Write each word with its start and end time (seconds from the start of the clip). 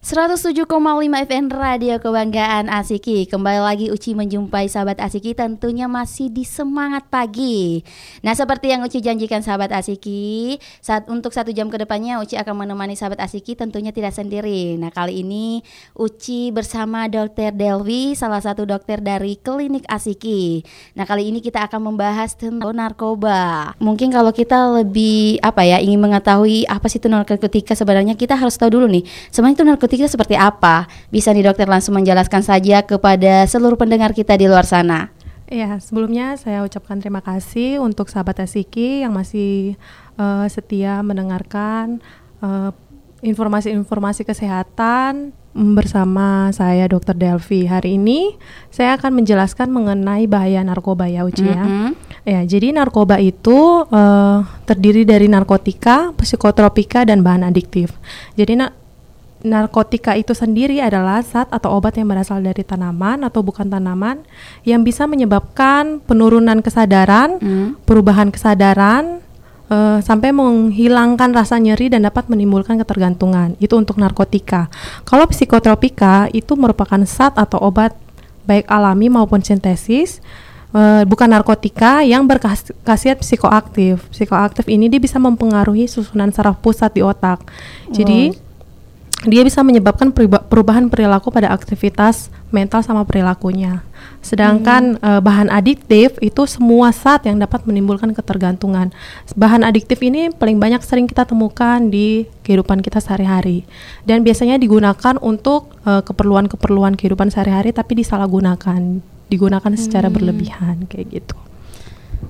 107,5 0.00 0.64
FM 1.28 1.52
Radio 1.52 2.00
Kebanggaan 2.00 2.72
Asiki. 2.72 3.28
Kembali 3.28 3.60
lagi 3.60 3.86
Uci 3.92 4.16
menjumpai 4.16 4.64
sahabat 4.64 4.96
Asiki 4.96 5.36
tentunya 5.36 5.92
masih 5.92 6.32
di 6.32 6.48
semangat 6.48 7.04
pagi. 7.12 7.84
Nah 8.24 8.32
seperti 8.32 8.72
yang 8.72 8.80
Uci 8.80 9.04
janjikan 9.04 9.44
sahabat 9.44 9.68
Asiki 9.76 10.56
saat 10.80 11.04
Untuk 11.12 11.36
satu 11.36 11.52
jam 11.52 11.68
ke 11.68 11.76
depannya 11.76 12.16
Uci 12.16 12.40
akan 12.40 12.64
menemani 12.64 12.96
sahabat 12.96 13.20
Asiki 13.20 13.52
tentunya 13.52 13.92
tidak 13.92 14.16
sendiri. 14.16 14.80
Nah 14.80 14.88
kali 14.88 15.20
ini 15.20 15.60
Uci 15.92 16.48
bersama 16.48 17.04
Dr. 17.04 17.52
Delvi 17.52 18.16
Salah 18.16 18.40
satu 18.40 18.64
dokter 18.64 19.04
dari 19.04 19.36
klinik 19.36 19.84
Asiki. 19.84 20.64
Nah 20.96 21.04
kali 21.04 21.28
ini 21.28 21.44
kita 21.44 21.68
akan 21.68 21.92
membahas 21.92 22.40
tentang 22.40 22.72
narkoba. 22.72 23.76
Mungkin 23.76 24.16
kalau 24.16 24.32
kita 24.32 24.80
lebih 24.80 25.44
apa 25.44 25.60
ya 25.68 25.76
ingin 25.76 26.00
mengetahui 26.00 26.64
apa 26.72 26.88
sih 26.88 26.96
itu 26.96 27.12
narkotika 27.12 27.76
sebenarnya 27.76 28.16
kita 28.16 28.32
harus 28.32 28.56
tahu 28.56 28.80
dulu 28.80 28.88
nih 28.88 29.04
Sebenarnya 29.28 29.60
itu 29.60 29.64
narkotika 29.68 29.89
narkotika 29.90 30.06
seperti 30.06 30.38
apa? 30.38 30.86
Bisa 31.10 31.34
nih 31.34 31.50
dokter 31.50 31.66
langsung 31.66 31.98
menjelaskan 31.98 32.46
saja 32.46 32.86
kepada 32.86 33.42
seluruh 33.50 33.74
pendengar 33.74 34.14
kita 34.14 34.38
di 34.38 34.46
luar 34.46 34.62
sana. 34.62 35.10
Ya, 35.50 35.82
sebelumnya 35.82 36.38
saya 36.38 36.62
ucapkan 36.62 37.02
terima 37.02 37.18
kasih 37.18 37.82
untuk 37.82 38.06
sahabat 38.06 38.38
Asiki 38.38 39.02
yang 39.02 39.10
masih 39.10 39.74
uh, 40.14 40.46
setia 40.46 41.02
mendengarkan 41.02 41.98
eh, 42.38 42.70
informasi-informasi 43.26 44.22
kesehatan 44.22 45.34
bersama 45.50 46.54
saya 46.54 46.86
Dr. 46.86 47.18
Delvi. 47.18 47.66
Hari 47.66 47.98
ini 47.98 48.38
saya 48.70 48.94
akan 48.94 49.18
menjelaskan 49.18 49.74
mengenai 49.74 50.30
bahaya 50.30 50.62
narkoba 50.62 51.10
ya 51.10 51.26
Uci 51.26 51.42
ya. 51.42 51.66
Mm 51.66 51.66
-hmm. 51.66 51.90
Ya, 52.30 52.40
jadi 52.46 52.70
narkoba 52.70 53.18
itu 53.18 53.82
uh, 53.90 54.38
terdiri 54.70 55.02
dari 55.02 55.26
narkotika, 55.26 56.14
psikotropika 56.14 57.02
dan 57.02 57.26
bahan 57.26 57.42
adiktif. 57.42 57.90
Jadi 58.38 58.62
na 58.62 58.70
narkotika 59.40 60.12
itu 60.16 60.36
sendiri 60.36 60.84
adalah 60.84 61.24
zat 61.24 61.48
atau 61.48 61.80
obat 61.80 61.96
yang 61.96 62.08
berasal 62.12 62.44
dari 62.44 62.60
tanaman 62.60 63.24
atau 63.24 63.40
bukan 63.40 63.68
tanaman 63.68 64.20
yang 64.68 64.84
bisa 64.84 65.08
menyebabkan 65.08 66.00
penurunan 66.04 66.60
kesadaran, 66.60 67.40
mm. 67.40 67.88
perubahan 67.88 68.28
kesadaran, 68.28 69.24
uh, 69.70 69.98
sampai 70.04 70.34
menghilangkan 70.34 71.32
rasa 71.32 71.56
nyeri 71.56 71.88
dan 71.88 72.04
dapat 72.04 72.28
menimbulkan 72.28 72.76
ketergantungan. 72.82 73.56
Itu 73.62 73.78
untuk 73.80 73.96
narkotika. 73.96 74.68
Kalau 75.08 75.24
psikotropika 75.30 76.28
itu 76.34 76.52
merupakan 76.58 77.00
zat 77.08 77.38
atau 77.38 77.62
obat 77.62 77.96
baik 78.44 78.68
alami 78.68 79.08
maupun 79.08 79.40
sintesis. 79.40 80.20
Uh, 80.70 81.02
bukan 81.02 81.26
narkotika 81.26 82.06
yang 82.06 82.30
berkhasiat 82.30 83.18
psikoaktif. 83.18 84.06
Psikoaktif 84.14 84.70
ini 84.70 84.86
dia 84.86 85.02
bisa 85.02 85.18
mempengaruhi 85.18 85.90
susunan 85.90 86.30
saraf 86.30 86.62
pusat 86.62 86.94
di 86.94 87.02
otak. 87.02 87.42
Jadi 87.90 88.49
dia 89.28 89.44
bisa 89.44 89.60
menyebabkan 89.60 90.16
perubahan 90.48 90.88
perilaku 90.88 91.28
pada 91.28 91.52
aktivitas 91.52 92.32
mental 92.48 92.80
sama 92.80 93.04
perilakunya. 93.04 93.84
Sedangkan 94.24 94.96
hmm. 94.96 95.04
uh, 95.04 95.20
bahan 95.20 95.52
adiktif 95.52 96.16
itu 96.24 96.48
semua 96.48 96.88
saat 96.88 97.28
yang 97.28 97.36
dapat 97.36 97.68
menimbulkan 97.68 98.16
ketergantungan. 98.16 98.92
Bahan 99.36 99.60
adiktif 99.60 100.00
ini 100.00 100.32
paling 100.32 100.56
banyak 100.56 100.80
sering 100.80 101.04
kita 101.04 101.28
temukan 101.28 101.84
di 101.84 102.24
kehidupan 102.44 102.80
kita 102.80 102.96
sehari-hari 103.00 103.68
dan 104.08 104.24
biasanya 104.24 104.56
digunakan 104.56 105.20
untuk 105.20 105.76
uh, 105.84 106.00
keperluan-keperluan 106.00 106.96
kehidupan 106.96 107.28
sehari-hari 107.28 107.76
tapi 107.76 108.00
disalahgunakan, 108.00 109.04
digunakan 109.28 109.72
secara 109.76 110.08
hmm. 110.08 110.16
berlebihan 110.16 110.76
kayak 110.88 111.20
gitu. 111.20 111.49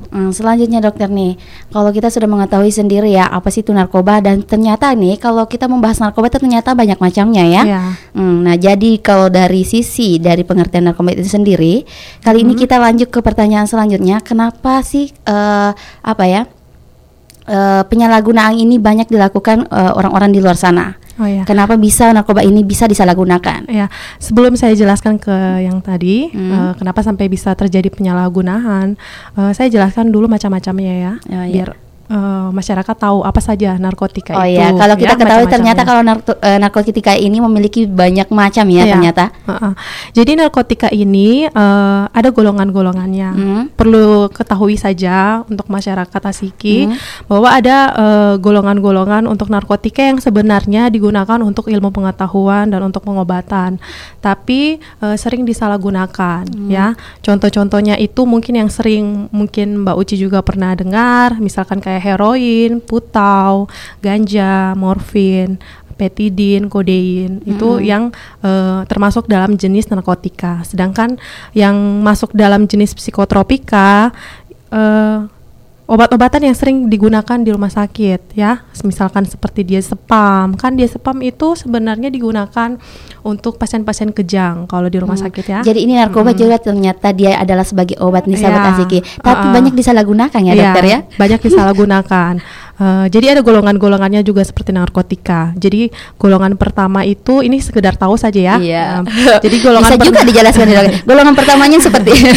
Hmm, 0.09 0.33
selanjutnya 0.33 0.81
dokter 0.81 1.13
nih, 1.13 1.37
kalau 1.69 1.93
kita 1.93 2.09
sudah 2.09 2.27
mengetahui 2.27 2.73
sendiri 2.73 3.13
ya 3.13 3.29
apa 3.29 3.53
sih 3.53 3.61
itu 3.61 3.71
narkoba 3.71 4.25
dan 4.25 4.41
ternyata 4.41 4.91
nih 4.97 5.21
kalau 5.21 5.45
kita 5.45 5.69
membahas 5.69 6.01
narkoba 6.01 6.33
itu 6.33 6.41
ternyata 6.41 6.73
banyak 6.73 6.97
macamnya 6.97 7.45
ya. 7.45 7.63
Yeah. 7.69 7.91
Hmm, 8.17 8.43
nah 8.43 8.57
jadi 8.57 8.99
kalau 9.05 9.29
dari 9.29 9.63
sisi 9.63 10.17
dari 10.17 10.43
pengertian 10.43 10.91
narkoba 10.91 11.13
itu 11.15 11.29
sendiri, 11.29 11.85
kali 12.25 12.43
hmm. 12.43 12.47
ini 12.49 12.55
kita 12.57 12.81
lanjut 12.81 13.09
ke 13.13 13.21
pertanyaan 13.21 13.69
selanjutnya, 13.69 14.25
kenapa 14.25 14.83
sih 14.83 15.13
uh, 15.29 15.77
apa 16.03 16.25
ya 16.27 16.43
uh, 17.51 17.83
penyalahgunaan 17.85 18.55
ini 18.55 18.79
banyak 18.79 19.11
dilakukan 19.11 19.67
uh, 19.69 19.99
orang-orang 19.99 20.31
di 20.31 20.39
luar 20.39 20.55
sana? 20.55 20.95
Oh 21.21 21.29
ya. 21.29 21.45
Kenapa 21.45 21.77
bisa 21.77 22.15
narkoba 22.17 22.41
ini 22.41 22.65
bisa 22.65 22.89
disalahgunakan? 22.89 23.69
Ya, 23.69 23.93
sebelum 24.17 24.57
saya 24.57 24.73
jelaskan 24.73 25.21
ke 25.21 25.35
yang 25.61 25.85
tadi, 25.85 26.33
hmm. 26.33 26.51
uh, 26.55 26.73
kenapa 26.81 27.05
sampai 27.05 27.29
bisa 27.29 27.53
terjadi 27.53 27.93
penyalahgunaan, 27.93 28.97
uh, 29.37 29.53
saya 29.53 29.69
jelaskan 29.69 30.09
dulu 30.09 30.33
macam-macamnya 30.33 30.95
ya, 30.97 31.13
oh, 31.21 31.45
ya. 31.45 31.53
biar 31.53 31.90
uh, 32.11 32.51
masyarakat 32.51 32.97
tahu 32.99 33.23
apa 33.23 33.41
saja 33.41 33.79
narkotika 33.79 34.35
oh, 34.35 34.43
itu. 34.45 34.59
Oh 34.59 34.67
iya, 34.67 34.69
kalau 34.75 34.95
kita 34.99 35.15
ya, 35.15 35.21
ketahui 35.23 35.47
ternyata 35.47 35.83
kalau 35.87 36.03
narko, 36.03 36.35
uh, 36.35 36.59
narkotika 36.59 37.15
ini 37.15 37.39
memiliki 37.39 37.87
banyak 37.87 38.29
macam 38.35 38.67
ya, 38.69 38.85
ya. 38.85 38.93
ternyata. 38.99 39.25
Uh 39.47 39.53
-uh. 39.55 39.73
Jadi 40.13 40.35
narkotika 40.35 40.89
ini 40.91 41.47
uh, 41.47 42.11
ada 42.11 42.29
golongan-golongannya. 42.35 43.31
Hmm. 43.31 43.63
Perlu 43.79 44.29
ketahui 44.35 44.75
saja 44.75 45.47
untuk 45.47 45.71
masyarakat 45.71 46.23
Asiki 46.27 46.91
hmm. 46.91 47.31
bahwa 47.31 47.49
ada 47.49 47.79
golongan-golongan 48.43 49.25
uh, 49.25 49.33
untuk 49.33 49.49
narkotika 49.49 50.03
yang 50.03 50.19
sebenarnya 50.19 50.91
digunakan 50.91 51.39
untuk 51.41 51.71
ilmu 51.71 51.95
pengetahuan 51.95 52.69
dan 52.69 52.83
untuk 52.83 53.07
pengobatan, 53.07 53.79
tapi 54.19 54.83
uh, 55.01 55.15
sering 55.15 55.47
disalahgunakan 55.47 56.49
hmm. 56.49 56.69
ya. 56.69 56.99
Contoh-contohnya 57.23 57.95
itu 58.01 58.27
mungkin 58.27 58.59
yang 58.59 58.71
sering 58.73 59.31
mungkin 59.31 59.87
Mbak 59.87 59.97
Uci 60.01 60.17
juga 60.19 60.43
pernah 60.43 60.75
dengar, 60.75 61.39
misalkan 61.39 61.79
kayak 61.79 62.00
heroin, 62.01 62.81
putau, 62.81 63.69
ganja, 64.01 64.73
morfin, 64.75 65.61
petidin, 66.01 66.73
kodein 66.73 67.45
mm. 67.45 67.51
itu 67.53 67.85
yang 67.85 68.09
uh, 68.41 68.89
termasuk 68.89 69.29
dalam 69.29 69.61
jenis 69.61 69.93
narkotika. 69.93 70.65
Sedangkan 70.65 71.21
yang 71.53 71.77
masuk 72.01 72.33
dalam 72.33 72.65
jenis 72.65 72.97
psikotropika 72.97 74.17
uh, 74.73 75.29
obat-obatan 75.91 76.47
yang 76.47 76.55
sering 76.55 76.87
digunakan 76.87 77.35
di 77.43 77.51
rumah 77.51 77.67
sakit 77.67 78.39
ya 78.39 78.63
misalkan 78.87 79.27
seperti 79.27 79.67
dia 79.67 79.83
sepam 79.83 80.55
kan 80.55 80.79
dia 80.79 80.87
sepam 80.87 81.19
itu 81.19 81.59
sebenarnya 81.59 82.15
digunakan 82.15 82.79
untuk 83.27 83.59
pasien-pasien 83.59 84.15
kejang 84.15 84.71
kalau 84.71 84.87
di 84.87 85.03
rumah 85.03 85.19
hmm. 85.19 85.27
sakit 85.27 85.45
ya 85.51 85.61
jadi 85.67 85.83
ini 85.83 85.99
narkoba 85.99 86.31
hmm. 86.31 86.39
juga 86.39 86.57
ternyata 86.63 87.11
dia 87.11 87.43
adalah 87.43 87.67
sebagai 87.67 87.99
obat 87.99 88.31
nih 88.31 88.39
sahabat 88.39 88.63
ya, 88.63 88.71
asiki 88.79 88.99
tapi 89.19 89.45
uh, 89.51 89.53
banyak 89.53 89.75
disalahgunakan 89.75 90.41
ya, 90.47 90.53
ya 90.55 90.63
dokter 90.63 90.85
ya 90.87 90.99
banyak 91.19 91.41
disalahgunakan 91.43 92.35
Uh, 92.81 93.05
jadi 93.15 93.37
ada 93.37 93.45
golongan-golongannya 93.45 94.25
juga 94.25 94.41
seperti 94.41 94.73
narkotika. 94.73 95.53
Jadi 95.61 95.93
golongan 96.17 96.57
pertama 96.57 97.05
itu 97.05 97.45
ini 97.45 97.61
sekedar 97.61 97.93
tahu 98.01 98.17
saja 98.17 98.41
ya. 98.41 98.57
Iya. 98.57 99.05
Uh, 99.05 99.37
jadi 99.45 99.57
golongan 99.61 99.91
bisa 100.01 100.01
juga 100.01 100.21
dijelaskan 100.25 100.67
golongan 101.11 101.35
pertamanya 101.37 101.77
seperti 101.77 102.33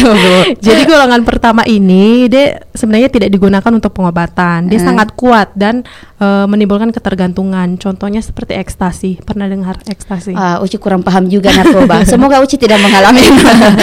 Jadi 0.60 0.82
golongan 0.84 1.24
pertama 1.24 1.64
ini 1.64 2.28
dia 2.28 2.60
sebenarnya 2.74 3.06
tidak 3.06 3.30
digunakan 3.30 3.70
untuk 3.70 3.94
pengobatan. 3.94 4.66
Dia 4.66 4.82
sangat 4.82 5.14
kuat 5.14 5.54
dan 5.54 5.86
uh, 6.18 6.42
menimbulkan 6.50 6.90
ketergantungan. 6.90 7.78
Contohnya 7.78 8.18
seperti 8.18 8.58
ekstasi. 8.58 9.22
Pernah 9.22 9.46
dengar 9.46 9.78
ekstasi? 9.86 10.34
Uh, 10.34 10.58
Uci 10.66 10.82
kurang 10.82 11.06
paham 11.06 11.30
juga 11.30 11.54
narkoba. 11.54 12.02
Semoga 12.10 12.42
Uci 12.42 12.58
tidak 12.58 12.82
mengalami 12.82 13.22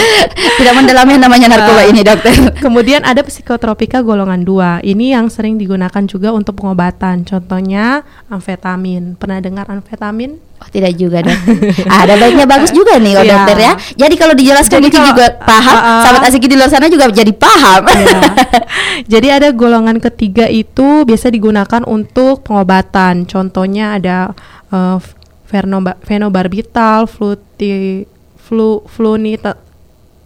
tidak 0.60 0.74
mendalami 0.76 1.16
namanya 1.16 1.56
narkoba 1.56 1.82
uh, 1.82 1.90
ini, 1.90 2.04
dokter. 2.04 2.36
Kemudian 2.64 3.02
ada 3.08 3.24
psikotropika 3.24 4.04
golongan 4.04 4.44
dua. 4.44 4.70
Ini 4.84 5.16
yang 5.16 5.32
sering 5.32 5.56
digunakan 5.56 6.04
juga 6.04 6.36
untuk 6.36 6.60
pengobatan. 6.60 7.24
Contohnya 7.24 8.04
amfetamin. 8.28 9.16
Pernah 9.16 9.40
dengar 9.40 9.72
amfetamin? 9.72 10.51
Oh, 10.62 10.68
tidak 10.70 10.94
juga 10.94 11.26
dok. 11.26 11.34
Ada 11.90 12.14
baiknya 12.22 12.46
bagus 12.46 12.70
juga 12.78 12.94
nih 13.02 13.18
oh, 13.18 13.26
dokter 13.26 13.56
ya. 13.58 13.72
Jadi 13.98 14.14
kalau 14.14 14.34
dijelaskan 14.38 14.78
jadi 14.78 14.88
itu 14.94 14.98
kalau, 15.02 15.10
juga 15.10 15.26
paham, 15.42 15.74
uh, 15.74 15.82
uh, 15.82 16.02
sahabat 16.06 16.22
asik 16.30 16.46
di 16.46 16.54
luar 16.54 16.70
sana 16.70 16.86
juga 16.86 17.10
jadi 17.10 17.34
paham. 17.34 17.82
Iya. 17.90 18.18
jadi 19.18 19.28
ada 19.42 19.48
golongan 19.50 19.98
ketiga 19.98 20.46
itu 20.46 21.02
biasa 21.02 21.34
digunakan 21.34 21.82
untuk 21.82 22.46
pengobatan. 22.46 23.26
Contohnya 23.26 23.98
ada 23.98 24.38
uh, 24.70 25.02
fenobarbital, 26.06 27.10
fluti, 27.10 28.06
flu, 28.38 28.86
flunita, 28.86 29.58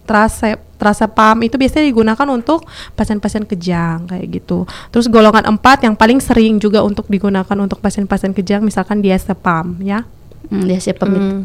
trasep 0.04 1.10
pam 1.16 1.40
itu 1.40 1.56
biasanya 1.56 1.88
digunakan 1.88 2.28
untuk 2.28 2.68
pasien-pasien 2.92 3.48
kejang 3.48 4.04
kayak 4.04 4.26
gitu. 4.28 4.68
Terus 4.92 5.08
golongan 5.08 5.48
4 5.56 5.88
yang 5.88 5.96
paling 5.96 6.20
sering 6.20 6.60
juga 6.60 6.84
untuk 6.84 7.08
digunakan 7.08 7.56
untuk 7.56 7.80
pasien-pasien 7.80 8.36
kejang 8.36 8.60
misalkan 8.60 9.00
diazepam 9.00 9.80
ya. 9.80 10.04
Hmm, 10.46 10.64
diazepam. 10.66 11.10
Hmm. 11.10 11.40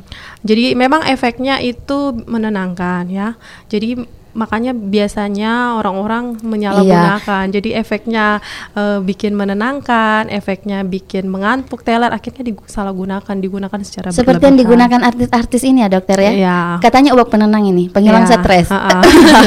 Jadi 0.45 0.77
memang 0.77 1.05
efeknya 1.05 1.57
itu 1.61 2.13
menenangkan 2.25 3.09
ya. 3.09 3.35
Jadi 3.67 4.20
makanya 4.33 4.71
biasanya 4.73 5.77
orang-orang 5.77 6.39
menyalahgunakan. 6.41 7.45
Jadi 7.51 7.75
efeknya 7.75 8.39
eh, 8.73 8.99
bikin 9.03 9.35
menenangkan, 9.35 10.31
efeknya 10.31 10.81
bikin 10.87 11.27
mengantuk, 11.27 11.83
teler 11.83 12.09
akhirnya 12.09 12.51
disalahgunakan, 12.51 13.35
digunakan 13.37 13.79
secara 13.83 14.09
Seperti 14.15 14.47
yang 14.47 14.57
digunakan 14.57 15.01
artis-artis 15.03 15.61
ini 15.67 15.83
ya 15.85 15.89
dokter 15.91 16.17
ya. 16.19 16.31
Iya. 16.31 16.59
Katanya 16.79 17.13
obat 17.13 17.29
penenang 17.31 17.67
ini, 17.67 17.91
penghilang 17.91 18.23
Ya, 18.31 18.37
stres. 18.37 18.69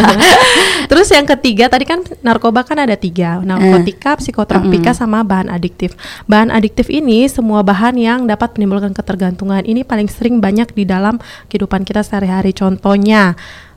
Terus 0.91 1.09
yang 1.09 1.25
ketiga 1.25 1.73
tadi 1.73 1.89
kan 1.89 2.05
narkoba 2.21 2.67
kan 2.67 2.77
ada 2.77 2.95
tiga, 2.99 3.41
narkotika, 3.41 4.21
psikotropika, 4.21 4.93
sama 4.93 5.25
bahan 5.25 5.49
adiktif. 5.49 5.97
Bahan 6.29 6.53
adiktif 6.53 6.93
ini 6.93 7.25
semua 7.31 7.65
bahan 7.65 7.97
yang 7.97 8.21
dapat 8.29 8.55
menimbulkan 8.59 8.93
ketergantungan. 8.93 9.65
Ini 9.65 9.87
paling 9.87 10.11
sering 10.13 10.39
banyak 10.45 10.77
di 10.77 10.85
dalam 10.85 11.17
kehidupan 11.49 11.89
kita 11.89 12.05
sehari-hari. 12.05 12.53
Contohnya, 12.53 13.35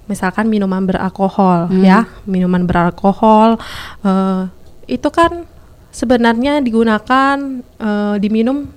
misalkan 0.08 0.48
minuman 0.48 0.88
beralkohol, 0.88 1.68
ya, 1.84 2.08
minuman 2.24 2.64
beralkohol 2.64 3.60
eh, 4.04 4.42
itu 4.88 5.10
kan 5.12 5.44
sebenarnya 5.92 6.64
digunakan 6.64 7.38
eh, 7.78 8.16
diminum 8.18 8.70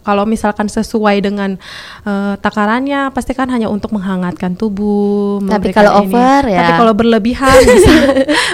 kalau 0.00 0.24
misalkan 0.24 0.66
sesuai 0.66 1.18
dengan 1.18 1.56
eh, 2.02 2.34
takarannya 2.36 3.08
pasti 3.10 3.32
kan 3.32 3.48
hanya 3.48 3.66
untuk 3.66 3.90
menghangatkan 3.90 4.52
tubuh. 4.52 5.40
Tapi 5.40 5.70
kalau 5.70 6.00
ini. 6.00 6.10
over, 6.10 6.40
ya. 6.44 6.58
Tapi 6.60 6.72
kalau 6.76 6.92
berlebihan 6.92 7.56
bisa 7.70 7.92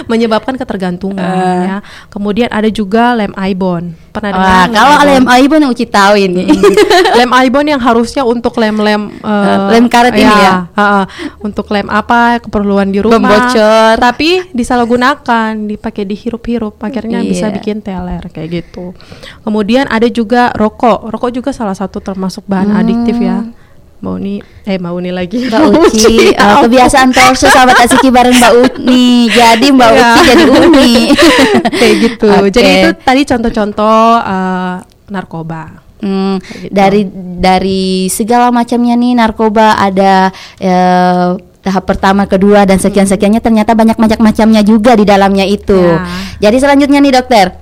menyebabkan 0.05 0.55
ketergantungan 0.55 1.21
Eh. 1.21 1.63
ya. 1.67 1.77
Kemudian 2.07 2.49
ada 2.49 2.67
juga 2.67 3.13
lem 3.13 3.31
ibon. 3.35 3.93
Pernah 4.11 4.29
dengar? 4.29 4.47
Wah, 4.47 4.59
lem 4.59 4.73
kalau 4.73 4.93
ibon? 4.93 5.07
lem 5.07 5.25
Aibon 5.25 5.61
Uci 5.65 5.85
tahu 5.85 6.13
ini. 6.17 6.43
lem 7.13 7.31
ibon 7.43 7.65
yang 7.65 7.79
harusnya 7.79 8.23
untuk 8.23 8.55
lem-lem 8.55 9.07
eh, 9.13 9.57
lem 9.71 9.85
karet 9.87 10.11
ini 10.13 10.27
ya? 10.27 10.67
ha, 10.69 10.83
ha. 10.97 11.01
untuk 11.39 11.67
lem 11.69 11.87
apa 11.87 12.39
keperluan 12.39 12.87
di 12.87 12.99
rumah 12.99 13.19
bocor. 13.19 13.95
tapi 13.97 14.43
disalahgunakan 14.51 15.55
dipakai 15.65 16.03
dihirup-hirup 16.03 16.75
akhirnya 16.77 17.21
bisa 17.21 17.47
Iya. 17.47 17.55
bikin 17.55 17.77
teler 17.79 18.23
kayak 18.27 18.49
gitu 18.61 18.91
kemudian 19.41 19.87
ada 19.91 20.07
juga 20.07 20.49
rokok 20.51 21.11
rokok 21.11 21.31
juga 21.31 21.49
salah 21.51 21.75
satu 21.75 21.99
termasuk 21.99 22.47
bahan 22.47 22.71
adiktif 22.73 23.15
ya 23.15 23.43
mau 23.99 24.17
nih 24.17 24.41
eh 24.65 24.81
mau 24.81 24.97
nih 24.97 25.13
lagi 25.13 25.37
Hmm. 25.37 25.51
Mbak 25.51 25.61
Uci, 25.85 26.33
eh, 26.33 26.55
kebiasaan 26.57 27.13
talkshow 27.13 27.45
sahabat 27.47 27.85
Asiki 27.85 28.09
bareng 28.09 28.33
Mbak 28.33 28.53
Uni. 28.57 29.29
Jadi 29.29 29.67
Mbak 29.69 29.89
Iya. 29.91 30.01
Uci 30.01 30.21
jadi 30.25 30.43
Uni. 30.49 30.91
kayak 31.79 31.95
gitu 32.01 32.27
Oke. 32.31 32.49
jadi 32.49 32.69
itu 32.73 32.89
tadi 32.97 33.21
contoh-contoh 33.23 33.99
eh, 34.17 34.75
narkoba 35.07 35.63
Hmm, 36.01 36.41
gitu. 36.41 36.73
dari 36.73 37.05
dari 37.37 37.83
segala 38.09 38.49
macamnya 38.49 38.97
nih 38.97 39.13
narkoba 39.13 39.77
ada 39.77 40.33
eh, 40.57 41.29
tahap 41.61 41.85
pertama, 41.85 42.25
kedua 42.25 42.65
dan 42.65 42.81
sekian 42.81 43.05
sekiannya 43.05 43.37
ternyata 43.37 43.77
banyak 43.77 43.93
banyak 43.93 44.17
macamnya 44.17 44.65
juga 44.65 44.97
di 44.97 45.05
dalamnya 45.05 45.45
itu. 45.45 45.77
Ya. 45.77 46.01
Jadi 46.41 46.57
selanjutnya 46.57 46.97
nih 46.97 47.13
dokter, 47.13 47.53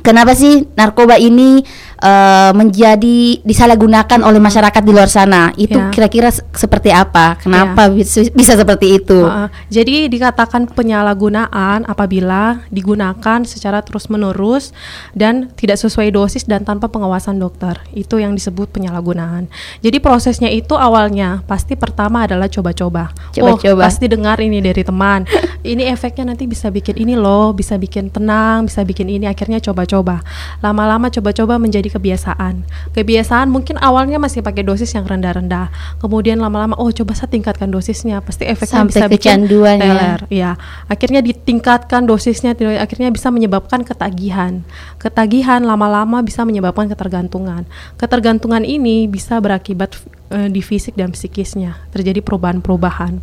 kenapa 0.00 0.32
sih 0.32 0.64
narkoba 0.72 1.20
ini 1.20 1.60
eh, 2.02 2.50
menjadi 2.52 3.38
disalahgunakan 3.40 4.20
oleh 4.20 4.42
masyarakat 4.42 4.82
di 4.82 4.90
luar 4.90 5.06
sana? 5.06 5.54
Itu 5.54 5.78
Ya. 5.78 5.88
kira-kira 5.88 6.28
se- 6.28 6.42
seperti 6.52 6.90
apa? 6.90 7.38
Kenapa 7.38 7.86
bisa, 7.88 8.26
bisa 8.28 8.58
seperti 8.58 8.98
itu? 8.98 9.22
Heeh. 9.22 9.48
jadi 9.70 10.10
dikatakan 10.10 10.66
penyalahgunaan 10.66 11.86
apabila 11.86 12.66
digunakan 12.68 13.44
secara 13.44 13.82
terus-menerus 13.82 14.74
dan 15.12 15.52
tidak 15.54 15.78
sesuai 15.78 16.10
dosis 16.10 16.42
dan 16.42 16.64
tanpa 16.64 16.88
pengawasan 16.88 17.38
dokter. 17.38 17.78
Itu 17.92 18.18
yang 18.18 18.34
disebut 18.34 18.72
penyalahgunaan. 18.72 19.46
Jadi 19.78 19.98
prosesnya 20.00 20.48
itu 20.48 20.74
awalnya 20.74 21.44
pasti 21.44 21.76
pertama 21.76 22.26
adalah 22.26 22.48
coba-coba. 22.48 23.12
Coba-coba. 23.30 23.78
Oh, 23.78 23.84
pasti 23.84 24.08
dengar 24.08 24.40
ini 24.40 24.58
dari 24.58 24.82
teman. 24.82 25.28
ini 25.62 25.86
efeknya 25.86 26.32
nanti 26.32 26.48
bisa 26.48 26.72
bikin 26.72 26.96
ini 26.96 27.14
loh, 27.14 27.52
bisa 27.52 27.76
bikin 27.76 28.08
tenang, 28.08 28.66
bisa 28.66 28.82
bikin 28.82 29.06
ini. 29.06 29.28
Akhirnya 29.28 29.60
coba-coba. 29.60 30.24
Lama-lama 30.64 31.12
coba-coba 31.12 31.60
menjadi 31.60 31.91
kebiasaan. 31.92 32.64
Kebiasaan 32.96 33.52
mungkin 33.52 33.76
awalnya 33.76 34.16
masih 34.16 34.40
pakai 34.40 34.64
dosis 34.64 34.88
yang 34.96 35.04
rendah-rendah. 35.04 35.68
Kemudian 36.00 36.40
lama-lama 36.40 36.72
oh 36.80 36.88
coba 36.88 37.12
saya 37.12 37.28
tingkatkan 37.28 37.68
dosisnya. 37.68 38.24
Pasti 38.24 38.48
efeknya 38.48 38.88
Sampai 38.88 38.96
bisa 38.96 39.06
bikin 39.12 39.20
kecanduan 39.44 39.76
ya. 39.76 39.84
teler. 39.84 40.20
Ya, 40.32 40.50
akhirnya 40.88 41.20
ditingkatkan 41.20 42.08
dosisnya, 42.08 42.56
akhirnya 42.80 43.12
bisa 43.12 43.28
menyebabkan 43.28 43.84
ketagihan. 43.84 44.64
Ketagihan 44.96 45.60
lama-lama 45.60 46.24
bisa 46.24 46.42
menyebabkan 46.48 46.88
ketergantungan. 46.88 47.68
Ketergantungan 48.00 48.64
ini 48.64 49.04
bisa 49.06 49.36
berakibat 49.38 49.94
eh, 50.32 50.48
di 50.48 50.64
fisik 50.64 50.96
dan 50.96 51.12
psikisnya, 51.12 51.76
terjadi 51.92 52.24
perubahan-perubahan. 52.24 53.20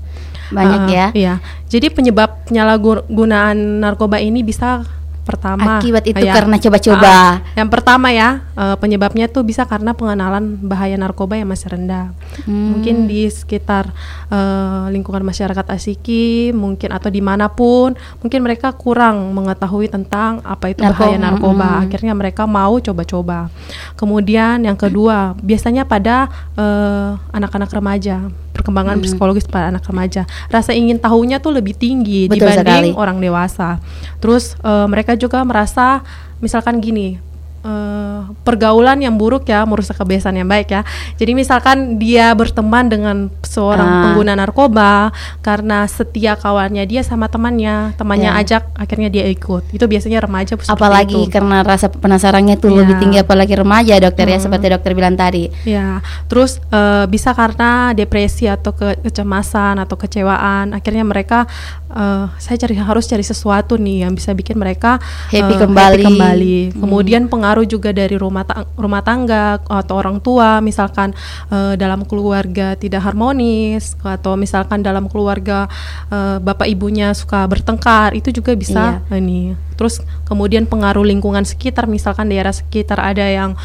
Banyak 0.49 0.81
Eh, 0.85 0.93
ya. 0.93 1.05
Iya. 1.13 1.33
Jadi 1.69 1.93
penyebab 1.93 2.45
penyalahgunaan 2.49 3.81
narkoba 3.81 4.17
ini 4.17 4.41
bisa 4.41 4.81
pertama 5.23 5.77
Akibat 5.77 6.03
itu 6.09 6.25
ya, 6.25 6.33
karena 6.33 6.57
coba-coba. 6.57 7.09
ah, 7.09 7.33
yang 7.53 7.69
pertama 7.69 8.09
ya 8.09 8.43
eh, 8.57 8.75
penyebabnya 8.81 9.29
tuh 9.29 9.45
bisa 9.45 9.63
karena 9.69 9.93
pengenalan 9.93 10.57
bahaya 10.59 10.97
narkoba 10.97 11.37
yang 11.37 11.49
masih 11.49 11.69
rendah. 11.69 12.11
Hmm. 12.43 12.77
Mungkin 12.77 13.05
di 13.05 13.29
sekitar 13.29 13.93
eh, 14.33 14.85
lingkungan 14.89 15.21
masyarakat 15.21 15.65
Asiki, 15.69 16.51
mungkin 16.51 16.89
atau 16.91 17.13
di 17.13 17.21
mana 17.21 17.47
pun, 17.51 17.93
mungkin 18.19 18.39
mereka 18.41 18.73
kurang 18.73 19.31
mengetahui 19.37 19.87
tentang 19.91 20.41
apa 20.41 20.73
itu 20.73 20.81
Narkoba, 20.81 21.05
bahaya 21.05 21.17
narkoba. 21.21 21.69
mm. 21.69 21.83
Akhirnya 21.87 22.13
mereka 22.17 22.43
mau 22.49 22.81
coba-coba. 22.81 23.53
Kemudian 23.95 24.65
yang 24.65 24.75
kedua, 24.79 25.37
biasanya 25.39 25.85
pada 25.85 26.27
eh, 26.57 27.09
anak-anak 27.35 27.69
remaja, 27.69 28.27
perkembangan 28.51 28.97
Hmm. 28.97 29.05
psikologis 29.05 29.45
pada 29.45 29.69
anak 29.69 29.83
remaja, 29.83 30.23
rasa 30.47 30.71
ingin 30.71 30.97
tahunya 30.97 31.37
tuh 31.37 31.53
lebih 31.53 31.73
tinggi 31.73 32.25
Betul 32.25 32.49
dibanding 32.49 32.65
sekali. 32.65 32.89
orang 32.93 33.17
dewasa. 33.17 33.77
Terus 34.17 34.55
eh, 34.59 34.85
mereka 34.85 35.13
juga 35.13 35.41
merasa 35.41 36.01
misalkan 36.39 36.79
gini 36.79 37.19
eh, 37.61 38.19
pergaulan 38.41 38.99
yang 38.99 39.15
buruk 39.15 39.43
ya 39.45 39.63
merusak 39.63 39.95
kebiasaan 39.95 40.35
yang 40.35 40.47
baik 40.47 40.69
ya. 40.69 40.81
Jadi 41.15 41.31
misalkan 41.33 41.97
dia 41.97 42.31
berteman 42.31 42.85
dengan 42.85 43.17
seorang 43.41 43.83
Ah. 43.83 44.01
pengguna 44.05 44.33
narkoba 44.33 45.11
karena 45.39 45.83
setia 45.85 46.33
kawannya 46.33 46.83
dia 46.83 47.01
sama 47.01 47.25
temannya, 47.25 47.93
temannya 47.95 48.31
Ya. 48.31 48.39
ajak 48.39 48.63
akhirnya 48.73 49.09
dia 49.09 49.25
ikut. 49.25 49.67
Itu 49.69 49.85
biasanya 49.85 50.21
remaja 50.21 50.55
apalagi 50.67 51.25
itu. 51.25 51.31
karena 51.31 51.61
rasa 51.61 51.87
penasarannya 51.87 52.55
tuh 52.55 52.71
Iya. 52.71 52.77
lebih 52.81 52.95
tinggi 52.97 53.17
apalagi 53.17 53.53
remaja 53.53 53.99
dokter 53.99 54.25
ya 54.25 54.37
Hmm. 54.37 54.45
seperti 54.45 54.65
dokter 54.69 54.91
bilang 54.93 55.15
tadi. 55.15 55.51
Ya, 55.63 55.99
terus 56.25 56.57
eh, 56.69 57.05
bisa 57.05 57.31
karena 57.31 57.91
depresi 57.91 58.45
atau 58.45 58.71
ke- 58.71 58.99
kecemasan 59.01 59.77
atau 59.77 59.95
kecewaan, 59.95 60.71
akhirnya 60.71 61.03
mereka 61.03 61.45
eh, 61.89 62.25
saya 62.37 62.57
cari 62.57 62.75
harus 62.77 63.05
cari 63.05 63.21
sesuatu 63.21 63.75
nih 63.75 64.05
yang 64.05 64.13
bisa 64.13 64.31
bikin 64.31 64.55
mereka 64.55 64.97
Happy 65.29 65.53
eh, 65.53 65.59
kembali. 65.59 66.03
kembali. 66.05 66.57
Hmm. 66.73 66.79
Kemudian 66.85 67.23
pengaruh 67.27 67.65
juga 67.65 67.89
dari 67.91 68.15
rumah 68.15 68.45
ta- 68.45 68.65
rumah 68.77 69.01
tangga 69.01 69.57
atau 69.61 69.93
orang 69.97 70.21
tua, 70.21 70.61
misalkan 70.61 71.13
eh, 71.49 71.73
dalam 71.75 72.05
keluarga 72.05 72.73
tidak 72.73 73.03
harmonis 73.03 73.93
atau 73.99 74.33
misalkan 74.33 74.81
dalam 74.81 75.09
keluarga 75.09 75.65
eh, 76.09 76.37
bapak 76.39 76.69
ibunya 76.69 77.11
suka 77.13 77.45
bertengkar, 77.45 78.13
itu 78.13 78.29
juga 78.29 78.53
bisa 78.53 79.01
Iya. 79.09 79.17
ini. 79.17 79.68
Terus 79.79 80.03
kemudian 80.27 80.67
pengaruh 80.67 81.07
lingkungan 81.07 81.47
sekitar, 81.47 81.87
misalkan 81.87 82.27
daerah 82.27 82.51
sekitar 82.51 82.99
ada 82.99 83.23
yang 83.23 83.55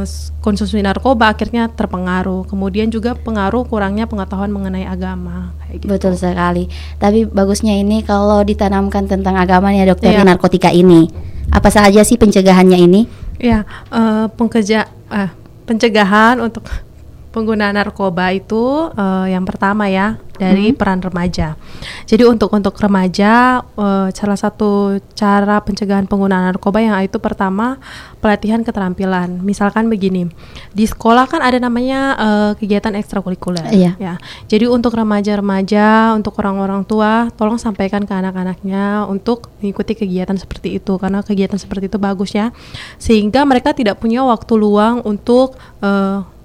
s- 0.00 0.32
konsumsi 0.40 0.80
narkoba, 0.80 1.28
akhirnya 1.28 1.68
terpengaruh. 1.68 2.48
Kemudian 2.48 2.88
juga 2.88 3.12
pengaruh 3.12 3.68
kurangnya 3.68 4.08
pengetahuan 4.08 4.48
mengenai 4.48 4.88
agama. 4.88 5.52
Kayak 5.60 5.76
gitu. 5.76 5.84
Betul 5.86 6.12
sekali. 6.16 6.64
Tapi 6.96 7.28
bagusnya 7.28 7.76
ini 7.76 8.00
kalau 8.00 8.40
ditanamkan 8.40 9.04
tentang 9.04 9.36
agamanya 9.36 9.84
dokter 9.84 10.16
Iya. 10.16 10.24
di 10.24 10.24
narkotika 10.24 10.72
ini. 10.72 11.12
Apa 11.52 11.68
saja 11.68 12.00
sih 12.00 12.16
pencegahannya 12.16 12.80
ini? 12.80 13.00
Ya, 13.36 13.68
eh, 13.92 14.26
pengkeja, 14.32 14.88
eh, 15.12 15.28
pencegahan 15.64 16.40
untuk 16.40 16.64
pengguna 17.30 17.70
narkoba 17.70 18.34
itu 18.34 18.90
eh, 18.94 19.34
yang 19.34 19.46
pertama 19.46 19.86
ya 19.86 20.18
dari 20.40 20.72
peran 20.72 21.04
remaja. 21.04 21.52
Jadi 22.08 22.24
untuk 22.24 22.50
untuk 22.56 22.72
remaja 22.80 23.60
eh, 23.60 24.08
salah 24.10 24.38
satu 24.40 24.98
cara 25.12 25.60
pencegahan 25.60 26.08
penggunaan 26.08 26.50
narkoba 26.50 26.80
yang 26.80 26.96
itu 27.04 27.20
pertama 27.20 27.76
pelatihan 28.18 28.64
keterampilan. 28.64 29.44
Misalkan 29.44 29.86
begini, 29.92 30.32
di 30.72 30.84
sekolah 30.88 31.28
kan 31.28 31.44
ada 31.44 31.60
namanya 31.60 32.00
eh, 32.16 32.52
kegiatan 32.58 32.96
ekstrakurikuler. 32.98 33.68
Iya. 33.70 33.92
Ya, 34.00 34.14
jadi 34.48 34.66
untuk 34.66 34.96
remaja-remaja, 34.96 36.16
untuk 36.16 36.34
orang-orang 36.40 36.82
tua, 36.88 37.28
tolong 37.36 37.60
sampaikan 37.60 38.08
ke 38.08 38.12
anak-anaknya 38.16 39.06
untuk 39.06 39.52
mengikuti 39.60 39.92
kegiatan 39.92 40.34
seperti 40.40 40.80
itu 40.80 40.96
karena 40.96 41.20
kegiatan 41.20 41.60
seperti 41.60 41.92
itu 41.92 42.00
bagus 42.00 42.32
ya, 42.32 42.50
sehingga 42.96 43.44
mereka 43.44 43.76
tidak 43.76 44.00
punya 44.00 44.24
waktu 44.24 44.56
luang 44.56 45.04
untuk 45.04 45.60
eh, 45.84 46.39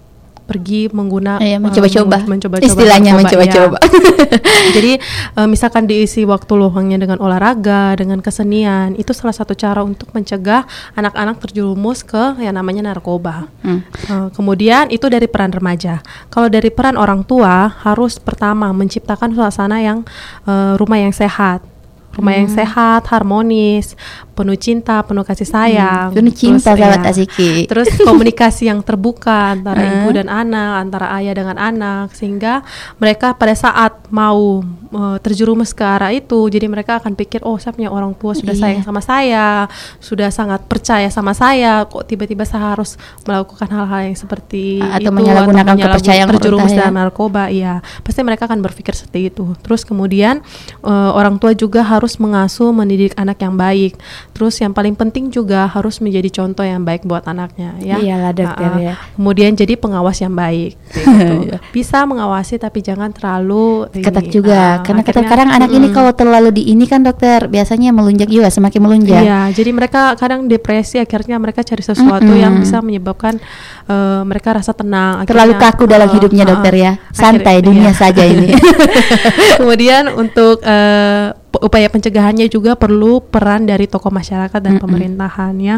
pergi 0.46 0.88
mengguna 0.90 1.42
Iya, 1.42 1.58
eh, 1.58 1.60
mencoba-coba. 1.60 2.22
men- 2.22 2.38
mencoba-coba 2.38 2.66
Istilahnya 2.66 3.12
mencoba-coba. 3.14 3.78
iya. 3.82 4.38
Jadi 4.78 4.92
eh, 5.34 5.48
misalkan 5.48 5.86
diisi 5.86 6.22
waktu 6.24 6.54
luangnya 6.54 6.98
dengan 6.98 7.18
olahraga, 7.18 7.94
dengan 7.94 8.22
kesenian, 8.22 8.94
itu 8.94 9.10
salah 9.10 9.34
satu 9.34 9.54
cara 9.54 9.82
untuk 9.82 10.10
mencegah 10.12 10.64
anak-anak 10.94 11.42
terjerumus 11.42 12.02
ke 12.02 12.38
yang 12.40 12.54
namanya 12.54 12.86
narkoba. 12.86 13.50
Hmm. 13.60 13.82
Eh, 14.06 14.28
kemudian 14.32 14.88
itu 14.88 15.06
dari 15.06 15.26
peran 15.26 15.50
remaja. 15.50 16.00
Kalau 16.28 16.46
dari 16.46 16.70
peran 16.70 16.96
orang 16.96 17.22
tua 17.22 17.68
harus 17.82 18.18
pertama 18.18 18.70
menciptakan 18.70 19.34
suasana 19.34 19.82
yang 19.82 20.06
eh, 20.44 20.74
rumah 20.76 20.98
yang 20.98 21.12
sehat. 21.12 21.66
Rumah 22.16 22.32
yang 22.34 22.48
Hmm. 22.48 22.56
sehat, 22.56 23.12
harmonis, 23.12 24.00
penuh 24.36 24.54
cinta, 24.56 25.00
penuh 25.00 25.24
kasih 25.24 25.48
sayang. 25.48 26.12
penuh 26.12 26.30
cinta, 26.30 26.76
Terus, 26.76 26.84
sahabat. 26.84 27.08
Asiki. 27.08 27.52
Terus 27.66 27.88
komunikasi 28.04 28.68
yang 28.68 28.80
terbuka 28.80 29.56
antara 29.56 29.80
Hmm. 29.80 29.94
ibu 29.98 30.10
dan 30.12 30.28
anak, 30.28 30.72
antara 30.82 31.16
ayah 31.16 31.34
dengan 31.34 31.56
anak, 31.56 32.12
sehingga 32.12 32.62
mereka 32.98 33.32
pada 33.32 33.56
saat 33.56 33.96
mau 34.10 34.60
eh, 34.88 35.18
terjerumus 35.20 35.72
ke 35.72 35.84
arah 35.84 36.08
itu, 36.10 36.48
jadi 36.48 36.68
mereka 36.68 36.98
akan 36.98 37.14
pikir, 37.14 37.44
oh 37.44 37.56
saya 37.56 37.72
punya 37.72 37.88
orang 37.88 38.12
tua 38.14 38.32
sudah 38.32 38.52
Iya. 38.52 38.62
sayang 38.62 38.84
sama 38.84 39.00
saya, 39.00 39.68
sudah 39.98 40.30
sangat 40.30 40.64
percaya 40.66 41.08
sama 41.10 41.32
saya, 41.32 41.84
kok 41.84 42.04
tiba-tiba 42.06 42.44
saya 42.44 42.72
harus 42.72 42.96
melakukan 43.22 43.68
hal-hal 43.68 44.02
yang 44.06 44.16
seperti 44.16 44.80
Atau 44.80 45.00
itu 45.02 45.12
menyalahgunakan 45.12 45.68
menyalahgun- 45.68 45.96
kepercayaan 45.96 46.28
terjerumus 46.30 46.72
ya. 46.72 46.78
dalam 46.82 46.96
narkoba, 46.96 47.48
iya, 47.48 47.74
pasti 48.02 48.20
mereka 48.22 48.48
akan 48.48 48.60
berpikir 48.62 48.92
seperti 48.94 49.30
itu. 49.30 49.56
Terus 49.60 49.84
kemudian 49.84 50.40
eh, 50.82 51.10
orang 51.12 51.38
tua 51.38 51.52
juga 51.52 51.84
harus 51.84 52.16
mengasuh, 52.16 52.72
mendidik 52.72 53.16
anak 53.16 53.36
yang 53.38 53.56
baik. 53.56 53.96
Terus 54.36 54.60
yang 54.60 54.76
paling 54.76 55.00
penting 55.00 55.32
juga 55.32 55.64
harus 55.64 56.04
menjadi 56.04 56.44
contoh 56.44 56.68
yang 56.68 56.84
baik 56.84 57.08
buat 57.08 57.24
anaknya, 57.24 57.72
ya. 57.80 57.96
Iyalah, 57.96 58.36
dokter, 58.36 58.68
ah. 58.68 58.80
ya. 58.84 58.94
Kemudian 59.16 59.56
jadi 59.56 59.80
pengawas 59.80 60.20
yang 60.20 60.36
baik. 60.36 60.76
gitu. 60.92 61.56
Bisa 61.76 62.04
mengawasi 62.04 62.60
tapi 62.60 62.84
jangan 62.84 63.16
terlalu 63.16 63.88
ketat 63.96 64.28
ini, 64.28 64.36
juga 64.36 64.60
ah, 64.60 64.84
karena 64.84 65.08
akhirnya- 65.08 65.08
kadang-kadang 65.08 65.50
anak 65.56 65.70
ini 65.72 65.88
Mm-mm. 65.88 65.96
kalau 65.96 66.12
terlalu 66.12 66.50
di 66.52 66.64
ini 66.68 66.84
kan 66.84 67.00
dokter 67.00 67.48
biasanya 67.48 67.96
melunjak 67.96 68.28
juga 68.28 68.52
semakin 68.52 68.82
melunjak 68.84 69.24
Iya, 69.24 69.40
jadi 69.56 69.72
mereka 69.72 70.20
kadang 70.20 70.52
depresi 70.52 71.00
akhirnya 71.00 71.40
mereka 71.40 71.64
cari 71.64 71.80
sesuatu 71.80 72.28
Mm-mm. 72.28 72.44
yang 72.44 72.60
bisa 72.60 72.84
menyebabkan 72.84 73.40
eh, 73.88 74.22
mereka 74.28 74.60
rasa 74.60 74.76
tenang. 74.76 75.24
terlalu 75.24 75.56
akhirnya, 75.56 75.72
kaku 75.72 75.84
dalam 75.88 76.10
hidupnya 76.12 76.44
dokter 76.44 76.74
ya 76.76 76.92
santai 77.16 77.64
dunia 77.64 77.96
iya. 77.96 77.96
saja 77.96 78.24
ini 78.28 78.52
Kemudian 79.64 80.12
untuk 80.12 80.60
pe- 80.60 81.45
upaya 81.62 81.88
pencegahannya 81.92 82.48
juga 82.52 82.76
perlu 82.76 83.24
peran 83.24 83.68
dari 83.68 83.86
tokoh 83.86 84.12
masyarakat 84.12 84.60
dan 84.60 84.78
Mm-mm. 84.78 84.84
pemerintahan 84.84 85.54
ya. 85.62 85.76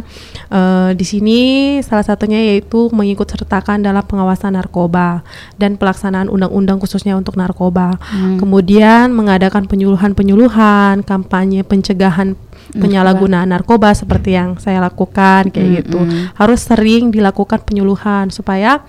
Eh, 0.49 0.91
di 0.95 1.05
sini 1.05 1.39
salah 1.83 2.05
satunya 2.05 2.39
yaitu 2.39 2.89
mengikut 2.93 3.27
sertakan 3.27 3.83
dalam 3.83 4.03
pengawasan 4.05 4.55
narkoba 4.55 5.21
dan 5.59 5.75
pelaksanaan 5.75 6.31
undang-undang 6.31 6.81
khususnya 6.81 7.17
untuk 7.17 7.35
narkoba. 7.35 7.99
Hmm. 7.99 8.37
Kemudian 8.41 9.13
mengadakan 9.13 9.65
penyuluhan-penyuluhan, 9.65 11.03
kampanye 11.03 11.61
pencegahan 11.65 12.35
penyalahgunaan 12.75 13.47
narkoba 13.47 13.95
seperti 13.95 14.35
yang 14.35 14.59
saya 14.59 14.83
lakukan 14.83 15.49
kayak 15.53 15.87
gitu. 15.87 16.03
Mm-mm. 16.03 16.35
Harus 16.35 16.67
sering 16.67 17.15
dilakukan 17.15 17.63
penyuluhan 17.63 18.27
supaya 18.27 18.83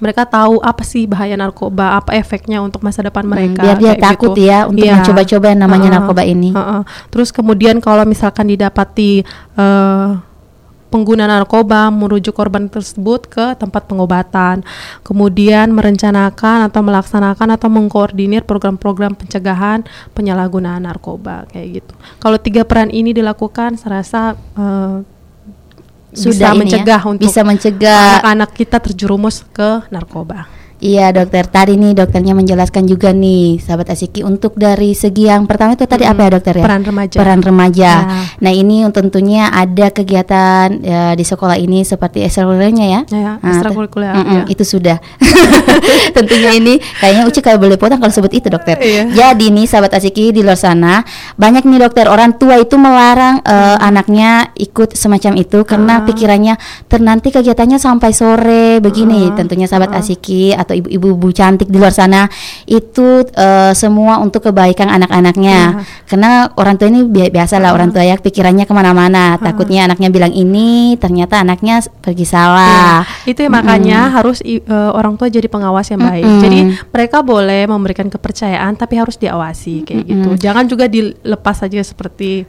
mereka 0.00 0.24
tahu 0.24 0.58
apa 0.60 0.82
sih 0.82 1.04
bahaya 1.04 1.36
narkoba, 1.36 2.00
apa 2.00 2.16
efeknya 2.16 2.58
untuk 2.58 2.80
masa 2.80 3.04
depan 3.04 3.22
mereka. 3.22 3.60
biar 3.62 3.76
dia 3.76 3.92
kayak 3.94 4.02
takut 4.02 4.32
gitu. 4.34 4.48
ya 4.48 4.66
untuk 4.66 4.82
Iya. 4.82 4.94
mencoba-coba 4.98 5.46
yang 5.52 5.60
namanya 5.60 5.88
Heeh, 5.88 5.96
narkoba 6.00 6.22
ini. 6.24 6.50
heeh. 6.50 6.82
Terus 7.12 7.28
kemudian 7.30 7.78
kalau 7.78 8.02
misalkan 8.02 8.48
didapati 8.48 9.22
eh, 9.54 10.08
pengguna 10.90 11.30
narkoba 11.30 11.86
merujuk 11.86 12.34
korban 12.34 12.66
tersebut 12.66 13.30
ke 13.30 13.54
tempat 13.54 13.86
pengobatan, 13.86 14.66
kemudian 15.06 15.70
merencanakan 15.70 16.66
atau 16.66 16.82
melaksanakan 16.82 17.54
atau 17.54 17.70
mengkoordinir 17.70 18.42
program-program 18.42 19.14
pencegahan 19.14 19.86
penyalahgunaan 20.18 20.82
narkoba 20.82 21.46
kayak 21.46 21.78
gitu. 21.78 21.94
Kalau 22.18 22.42
tiga 22.42 22.66
peran 22.66 22.90
ini 22.90 23.14
dilakukan, 23.14 23.78
saya 23.78 24.02
rasa 24.02 24.22
eh, 24.34 24.96
Sudah 26.10 26.32
bisa 26.34 26.46
ya, 26.50 26.58
mencegah 26.58 27.00
untuk 27.06 27.24
bisa 27.26 27.40
mencegah 27.46 28.22
anak-anak 28.22 28.50
kita 28.54 28.76
terjerumus 28.82 29.46
ke 29.54 29.86
narkoba. 29.94 30.59
Iya 30.80 31.12
dokter, 31.12 31.44
tadi 31.44 31.76
nih 31.76 31.92
dokternya 31.92 32.32
menjelaskan 32.32 32.84
juga 32.84 33.12
nih 33.12 33.56
sahabat 33.56 33.92
Asiki 33.92 34.20
untuk 34.20 34.56
dari 34.56 34.92
segi 34.92 35.28
yang 35.28 35.44
pertama 35.44 35.72
itu 35.72 35.84
tadi 35.84 36.02
Mm-mm. 36.02 36.16
apa 36.16 36.20
ya 36.22 36.30
dokter 36.32 36.54
ya? 36.56 36.64
Peran 36.64 36.82
remaja. 36.82 37.16
Peran 37.16 37.40
remaja. 37.40 37.92
Ya. 38.00 38.24
Nah 38.40 38.48
ini 38.48 38.80
tentunya 38.88 39.48
ada 39.48 39.86
kegiatan 39.88 40.66
ya, 40.80 41.12
di 41.12 41.20
sekolah 41.20 41.54
ini 41.54 41.84
seperti 41.84 42.24
ekstrakurikulernya 42.24 42.86
ya? 42.86 43.00
Ya, 43.06 43.32
Ah, 43.38 43.52
ekstrakurikuler, 43.52 44.08
Mm-mm, 44.10 44.36
ya. 44.36 44.42
Itu 44.48 44.64
sudah. 44.64 44.96
tentunya 46.16 46.50
ini 46.52 46.74
kayaknya 46.96 47.24
Uci 47.24 47.40
kalau 47.40 47.58
boleh 47.58 47.76
potong 47.76 47.98
kalau 47.98 48.10
sebut 48.10 48.32
itu 48.32 48.48
dokter. 48.48 48.80
Iya. 48.80 49.04
Jadi 49.10 49.50
nih 49.50 49.66
sahabat 49.66 49.92
Asiki 49.92 50.32
di 50.32 50.40
luar 50.40 50.56
sana 50.56 51.04
banyak 51.36 51.62
nih 51.62 51.80
dokter 51.82 52.06
orang 52.06 52.34
tua 52.34 52.56
itu 52.56 52.74
melarang 52.74 53.40
eh, 53.42 53.76
anaknya 53.78 54.48
ikut 54.56 54.94
semacam 54.94 55.36
itu 55.36 55.62
karena 55.62 55.92
Ah. 55.92 56.06
pikirannya 56.06 56.54
ternanti 56.86 57.28
kegiatannya 57.28 57.76
sampai 57.76 58.10
sore 58.10 58.78
begini. 58.78 59.28
Ah, 59.28 59.36
Tentunya 59.36 59.66
sahabat 59.66 59.92
ah. 59.92 59.98
Asiki 60.00 60.54
atau 60.54 60.69
ibu-ibu 60.74 61.28
cantik 61.34 61.68
di 61.70 61.76
luar 61.78 61.94
sana 61.94 62.26
itu 62.66 63.26
eh, 63.34 63.72
semua 63.74 64.18
untuk 64.20 64.46
kebaikan 64.50 64.90
anak-anaknya. 64.90 65.58
Iya. 65.80 65.84
Karena 66.06 66.30
orang 66.54 66.74
tua 66.78 66.88
ini 66.90 67.06
bi- 67.06 67.30
biasa 67.30 67.58
lah 67.58 67.74
orang 67.74 67.90
tua 67.90 68.02
ya 68.02 68.18
pikirannya 68.18 68.66
ke 68.66 68.74
mana-mana. 68.74 69.38
Takutnya 69.38 69.86
anaknya 69.90 70.10
bilang 70.10 70.32
ini 70.34 70.94
ternyata 70.98 71.40
anaknya 71.42 71.82
pergi 72.02 72.26
salah. 72.26 73.02
Ya, 73.24 73.30
itu 73.30 73.40
ya 73.46 73.50
makanya 73.50 74.10
harus 74.10 74.42
i- 74.42 74.62
eh, 74.62 74.90
orang 74.94 75.14
tua 75.18 75.30
jadi 75.30 75.46
pengawas 75.46 75.90
yang 75.90 76.02
baik. 76.02 76.24
Mm-mm. 76.24 76.42
Jadi 76.42 76.58
mereka 76.90 77.22
boleh 77.22 77.66
memberikan 77.66 78.06
kepercayaan 78.10 78.74
tapi 78.78 78.98
harus 78.98 79.16
diawasi 79.18 79.86
kayak 79.86 80.04
gitu. 80.06 80.30
Jangan 80.38 80.66
juga 80.66 80.86
dilepas 80.90 81.62
saja 81.62 81.78
seperti 81.82 82.44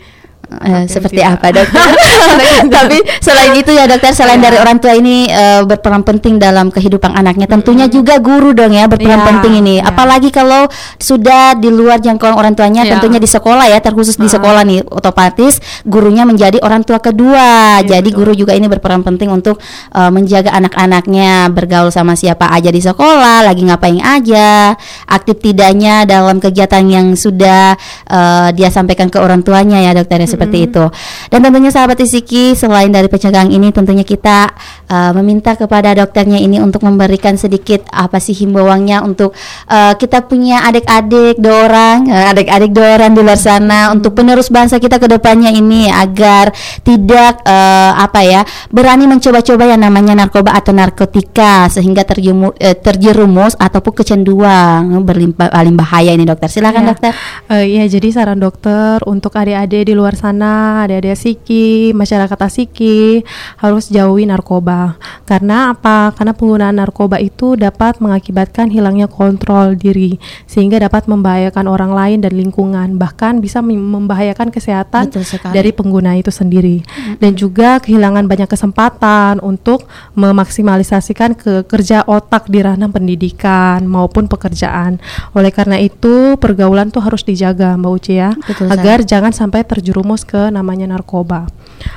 Eh, 0.52 0.68
anak 0.68 0.80
yang 0.84 0.92
seperti 0.92 1.18
tidak- 1.24 1.40
apa 1.40 1.48
dokter? 1.56 1.80
Tapi 2.76 2.98
selain 3.18 3.52
itu 3.56 3.72
ya 3.72 3.88
dokter, 3.88 4.12
selain 4.12 4.38
Iya. 4.38 4.46
dari 4.46 4.58
orang 4.60 4.78
tua 4.78 4.94
ini 4.94 5.24
eh, 5.26 5.64
berperan 5.64 6.04
penting 6.04 6.38
dalam 6.38 6.68
kehidupan 6.68 7.12
anaknya, 7.12 7.48
tentunya 7.48 7.88
juga 7.88 8.20
guru 8.20 8.52
dong 8.52 8.72
ya 8.72 8.86
berperan 8.86 9.24
Iya, 9.24 9.28
penting 9.32 9.54
ini. 9.58 9.76
iya. 9.80 9.88
Apalagi 9.88 10.28
kalau 10.28 10.68
sudah 10.98 11.56
di 11.56 11.72
luar 11.72 11.98
jangkauan 11.98 12.36
orang 12.36 12.52
tuanya, 12.52 12.84
Iya. 12.84 12.98
tentunya 12.98 13.18
di 13.18 13.26
sekolah 13.26 13.66
ya, 13.66 13.80
terkhusus 13.80 14.16
di 14.16 14.28
Ah. 14.28 14.34
sekolah 14.36 14.62
nih, 14.68 14.84
otomatis 14.88 15.58
gurunya 15.84 16.28
menjadi 16.28 16.60
orang 16.60 16.84
tua 16.84 17.00
kedua. 17.00 17.80
Iya, 17.80 17.98
Jadi 17.98 18.10
betul. 18.12 18.20
guru 18.20 18.32
juga 18.36 18.52
ini 18.52 18.68
berperan 18.68 19.02
penting 19.02 19.32
untuk 19.32 19.56
eh, 19.92 20.12
menjaga 20.12 20.52
anak-anaknya 20.52 21.48
bergaul 21.48 21.90
sama 21.90 22.14
siapa 22.14 22.48
aja 22.50 22.68
di 22.68 22.80
sekolah, 22.80 23.48
lagi 23.48 23.64
ngapain 23.64 24.00
aja, 24.00 24.76
aktif 25.08 25.40
tidaknya 25.40 26.04
dalam 26.04 26.38
kegiatan 26.38 26.84
yang 26.86 27.16
sudah 27.16 27.76
eh, 28.08 28.50
dia 28.52 28.68
sampaikan 28.68 29.08
ke 29.08 29.16
orang 29.16 29.40
tuanya 29.42 29.80
ya 29.80 29.92
dokter 29.94 30.20
ya 30.20 30.28
seperti 30.42 30.58
itu. 30.66 30.86
Dan 31.30 31.46
tentunya 31.46 31.70
sahabat 31.70 32.02
Isiki 32.02 32.58
selain 32.58 32.90
dari 32.90 33.06
pencegahan 33.06 33.54
ini 33.54 33.70
tentunya 33.70 34.02
kita 34.02 34.50
eh, 34.90 35.12
meminta 35.14 35.54
kepada 35.54 35.94
dokternya 35.94 36.42
ini 36.42 36.58
untuk 36.58 36.82
memberikan 36.82 37.38
sedikit 37.38 37.86
apa 37.94 38.18
sih 38.18 38.34
himbauannya 38.34 39.06
untuk 39.06 39.38
eh, 39.70 39.94
kita 39.94 40.26
punya 40.26 40.66
adik-adik 40.66 41.38
dua 41.38 41.70
orang, 41.70 41.98
eh, 42.10 42.32
adik-adik 42.34 42.72
dua 42.74 42.98
orang 42.98 43.14
di 43.14 43.22
luar 43.22 43.38
sana 43.38 43.94
untuk 43.94 44.18
penerus 44.18 44.50
bangsa 44.50 44.82
kita 44.82 44.98
ke 44.98 45.06
depannya 45.06 45.54
ini 45.54 45.94
agar 45.94 46.50
tidak 46.82 47.46
eh, 47.46 47.92
apa 47.94 48.20
ya 48.26 48.42
berani 48.74 49.06
mencoba-coba 49.06 49.70
yang 49.70 49.82
namanya 49.86 50.26
narkoba 50.26 50.58
atau 50.58 50.74
narkotika 50.74 51.70
sehingga 51.70 52.02
terjumu, 52.02 52.56
eh, 52.58 52.74
terjerumus 52.74 53.54
ataupun 53.60 53.94
kecanduan 53.94 54.90
berlimpah 55.06 55.52
paling 55.52 55.76
bahaya 55.78 56.12
ini 56.16 56.26
dokter. 56.26 56.50
Silakan 56.50 56.82
Ya. 56.82 56.90
dokter. 56.90 57.12
Eh, 57.52 57.66
Iya, 57.72 57.88
jadi 57.88 58.08
saran 58.12 58.40
dokter 58.40 59.00
untuk 59.08 59.36
adik-adik 59.36 59.88
di 59.88 59.94
luar 59.96 60.16
sana, 60.16 60.31
adik-adik 60.40 61.18
asiki, 61.18 61.92
masyarakat 61.92 62.40
asiki 62.40 63.28
harus 63.60 63.92
jauhi 63.92 64.24
narkoba. 64.24 64.96
Karena 65.28 65.76
apa? 65.76 66.16
Karena 66.16 66.32
penggunaan 66.32 66.80
narkoba 66.80 67.20
itu 67.20 67.60
dapat 67.60 68.00
mengakibatkan 68.00 68.72
hilangnya 68.72 69.12
kontrol 69.12 69.76
diri 69.76 70.16
sehingga 70.48 70.80
dapat 70.80 71.12
membahayakan 71.12 71.66
orang 71.68 71.92
lain 71.92 72.20
dan 72.24 72.38
lingkungan, 72.38 72.96
bahkan 72.96 73.44
bisa 73.44 73.60
mem- 73.60 73.82
membahayakan 73.82 74.54
kesehatan 74.54 75.12
dari 75.52 75.72
pengguna 75.76 76.16
itu 76.16 76.32
sendiri. 76.32 76.86
Dan 77.18 77.36
juga 77.36 77.82
kehilangan 77.82 78.30
banyak 78.30 78.48
kesempatan 78.48 79.42
untuk 79.42 79.90
memaksimalisasikan 80.14 81.36
ke 81.36 81.54
kerja 81.66 82.06
otak 82.06 82.48
di 82.48 82.62
ranah 82.62 82.92
pendidikan 82.92 83.84
maupun 83.88 84.30
pekerjaan. 84.30 85.02
Oleh 85.34 85.50
karena 85.50 85.80
itu, 85.82 86.36
pergaulan 86.38 86.94
tuh 86.94 87.02
harus 87.02 87.26
dijaga, 87.26 87.76
Mbak 87.80 87.92
Uci 87.92 88.14
ya, 88.20 88.32
Betul 88.36 88.68
agar 88.70 89.02
jangan 89.08 89.34
sampai 89.34 89.64
terjerumus 89.64 90.21
ke 90.26 90.50
namanya 90.50 90.90
narkoba. 90.90 91.50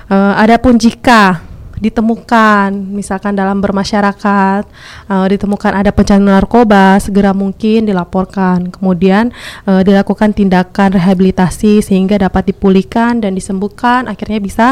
Eh, 0.08 0.34
adapun 0.40 0.76
jika 0.80 1.54
ditemukan 1.84 2.70
misalkan 2.72 3.34
dalam 3.34 3.58
bermasyarakat 3.58 4.62
eh, 5.10 5.26
ditemukan 5.36 5.72
ada 5.74 5.90
pecandu 5.90 6.30
narkoba 6.30 6.96
segera 7.02 7.34
mungkin 7.34 7.84
dilaporkan 7.84 8.70
kemudian 8.70 9.34
eh, 9.66 9.82
dilakukan 9.82 10.32
tindakan 10.32 10.94
rehabilitasi 10.96 11.82
sehingga 11.82 12.16
dapat 12.16 12.54
dipulihkan 12.54 13.20
dan 13.20 13.34
disembuhkan 13.34 14.06
akhirnya 14.06 14.38
bisa 14.38 14.66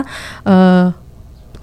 eh, 0.47 0.95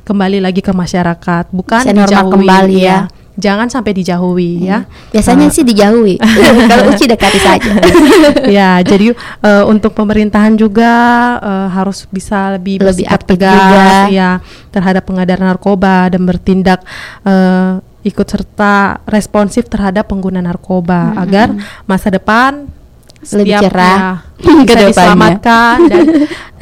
kembali 0.04 0.42
lagi 0.42 0.62
ke 0.66 0.74
masyarakat 0.74 1.54
bukan 1.54 1.84
Bisa 1.86 1.94
normal 1.94 2.10
dijauhi, 2.10 2.34
kembali 2.34 2.80
ya. 2.82 3.00
Jangan 3.40 3.72
sampai 3.72 3.96
dijauhi 3.96 4.68
ya. 4.68 4.84
Biasanya 5.10 5.48
sih 5.50 5.64
dijauhi. 5.64 6.20
Kalau 6.70 6.92
Uci 6.92 7.08
dekati 7.08 7.40
saja. 7.40 7.72
ya, 8.60 8.84
jadi 8.84 9.16
uh, 9.42 9.64
untuk 9.66 9.96
pemerintahan 9.96 10.60
juga 10.60 10.92
uh, 11.40 11.68
harus 11.72 12.06
bisa 12.12 12.60
lebih 12.60 12.84
Lebih 12.84 13.08
tegas 13.26 13.56
juga. 13.56 14.12
ya 14.12 14.30
terhadap 14.70 15.08
pengedar 15.08 15.40
narkoba 15.40 16.12
dan 16.12 16.28
bertindak 16.28 16.84
uh, 17.26 17.80
ikut 18.04 18.28
serta 18.28 19.04
responsif 19.08 19.68
terhadap 19.68 20.08
pengguna 20.08 20.40
narkoba 20.40 21.16
agar 21.20 21.52
masa 21.84 22.08
depan 22.12 22.68
Lebih 23.20 23.60
setiap, 23.60 23.62
cerah 23.68 24.00
ya, 24.00 24.12
ke 24.46 24.48
bisa 24.48 24.64
depannya. 24.64 24.88
diselamatkan 24.88 25.76
dan 25.92 26.06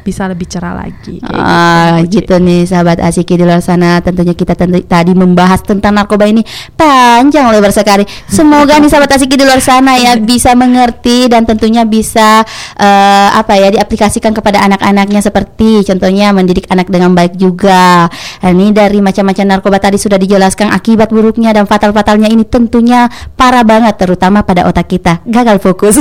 bisa 0.07 0.23
lebih 0.23 0.47
cerah 0.47 0.71
lagi. 0.73 1.19
kayak 1.19 1.35
Ah, 1.37 1.99
Uci. 1.99 2.17
gitu 2.17 2.39
nih 2.39 2.63
sahabat 2.63 2.97
asiki 2.99 3.35
di 3.35 3.43
luar 3.43 3.59
sana 3.59 3.99
tentunya 3.99 4.31
kita 4.31 4.55
tentu, 4.55 4.79
tadi 4.81 5.11
membahas 5.11 5.59
tentang 5.61 5.91
narkoba 5.93 6.23
ini 6.23 6.47
panjang 6.73 7.49
lebar 7.49 7.69
sekali 7.69 8.01
semoga 8.25 8.77
nih 8.77 8.87
sahabat 8.87 9.11
asiki 9.11 9.35
di 9.35 9.43
luar 9.43 9.59
sana 9.59 9.95
ya 9.95 10.15
bisa 10.31 10.53
mengerti 10.53 11.27
dan 11.27 11.43
tentunya 11.43 11.83
bisa 11.83 12.47
eh, 12.73 13.29
apa 13.33 13.53
ya 13.53 13.73
diaplikasikan 13.73 14.31
kepada 14.31 14.63
anak-anaknya 14.63 15.19
seperti 15.19 15.83
contohnya 15.83 16.31
mendidik 16.31 16.63
anak 16.67 16.87
dengan 16.87 17.11
baik 17.11 17.35
juga 17.35 18.07
Nah, 18.37 18.53
ini 18.53 18.69
dari 18.69 18.99
macam-macam 18.99 19.45
narkoba 19.49 19.81
tadi 19.81 19.97
sudah 19.97 20.15
dijelaskan 20.15 20.69
akibat 20.69 21.09
buruknya 21.09 21.51
dan 21.51 21.65
fatal-fatalnya 21.65 22.27
ini 22.27 22.45
tentunya 22.45 23.07
parah 23.33 23.63
banget 23.63 23.97
terutama 23.97 24.39
pada 24.39 24.63
otak 24.63 24.87
kita 24.87 25.19
gagal 25.25 25.57
fokus 25.57 25.97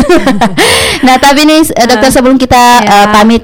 nah 1.06 1.16
tapi 1.16 1.42
nih 1.42 1.64
eh, 1.66 1.86
dokter 1.86 2.10
sebelum 2.10 2.36
kita 2.36 2.58
Ya. 2.76 2.82
eh, 2.84 3.06
pamit 3.08 3.42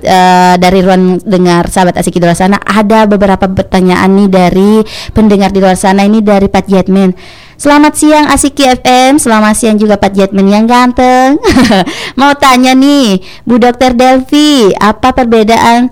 eh, 0.52 0.58
dari 0.60 0.84
ruang 0.84 1.18
dengar 1.24 1.72
sahabat 1.72 1.96
asik 1.96 2.20
di 2.20 2.24
luar 2.24 2.36
sana 2.36 2.60
ada 2.60 3.08
beberapa 3.08 3.48
pertanyaan 3.48 4.12
nih 4.12 4.28
dari 4.28 4.72
pendengar 5.16 5.50
di 5.50 5.60
luar 5.64 5.76
sana 5.76 6.04
ini 6.04 6.20
dari 6.20 6.46
Pat 6.52 6.68
Jetman. 6.68 7.16
Selamat 7.62 7.94
siang 7.94 8.26
Asiki 8.26 8.66
FM, 8.66 9.22
selamat 9.22 9.54
siang 9.54 9.78
juga 9.78 9.94
Pat 9.94 10.10
Jetman 10.10 10.50
yang 10.50 10.66
ganteng. 10.66 11.38
Mau 12.18 12.34
tanya 12.34 12.74
nih, 12.74 13.22
Bu 13.46 13.62
Dokter 13.62 13.94
Delvi, 13.94 14.74
apa 14.74 15.14
perbedaan 15.14 15.86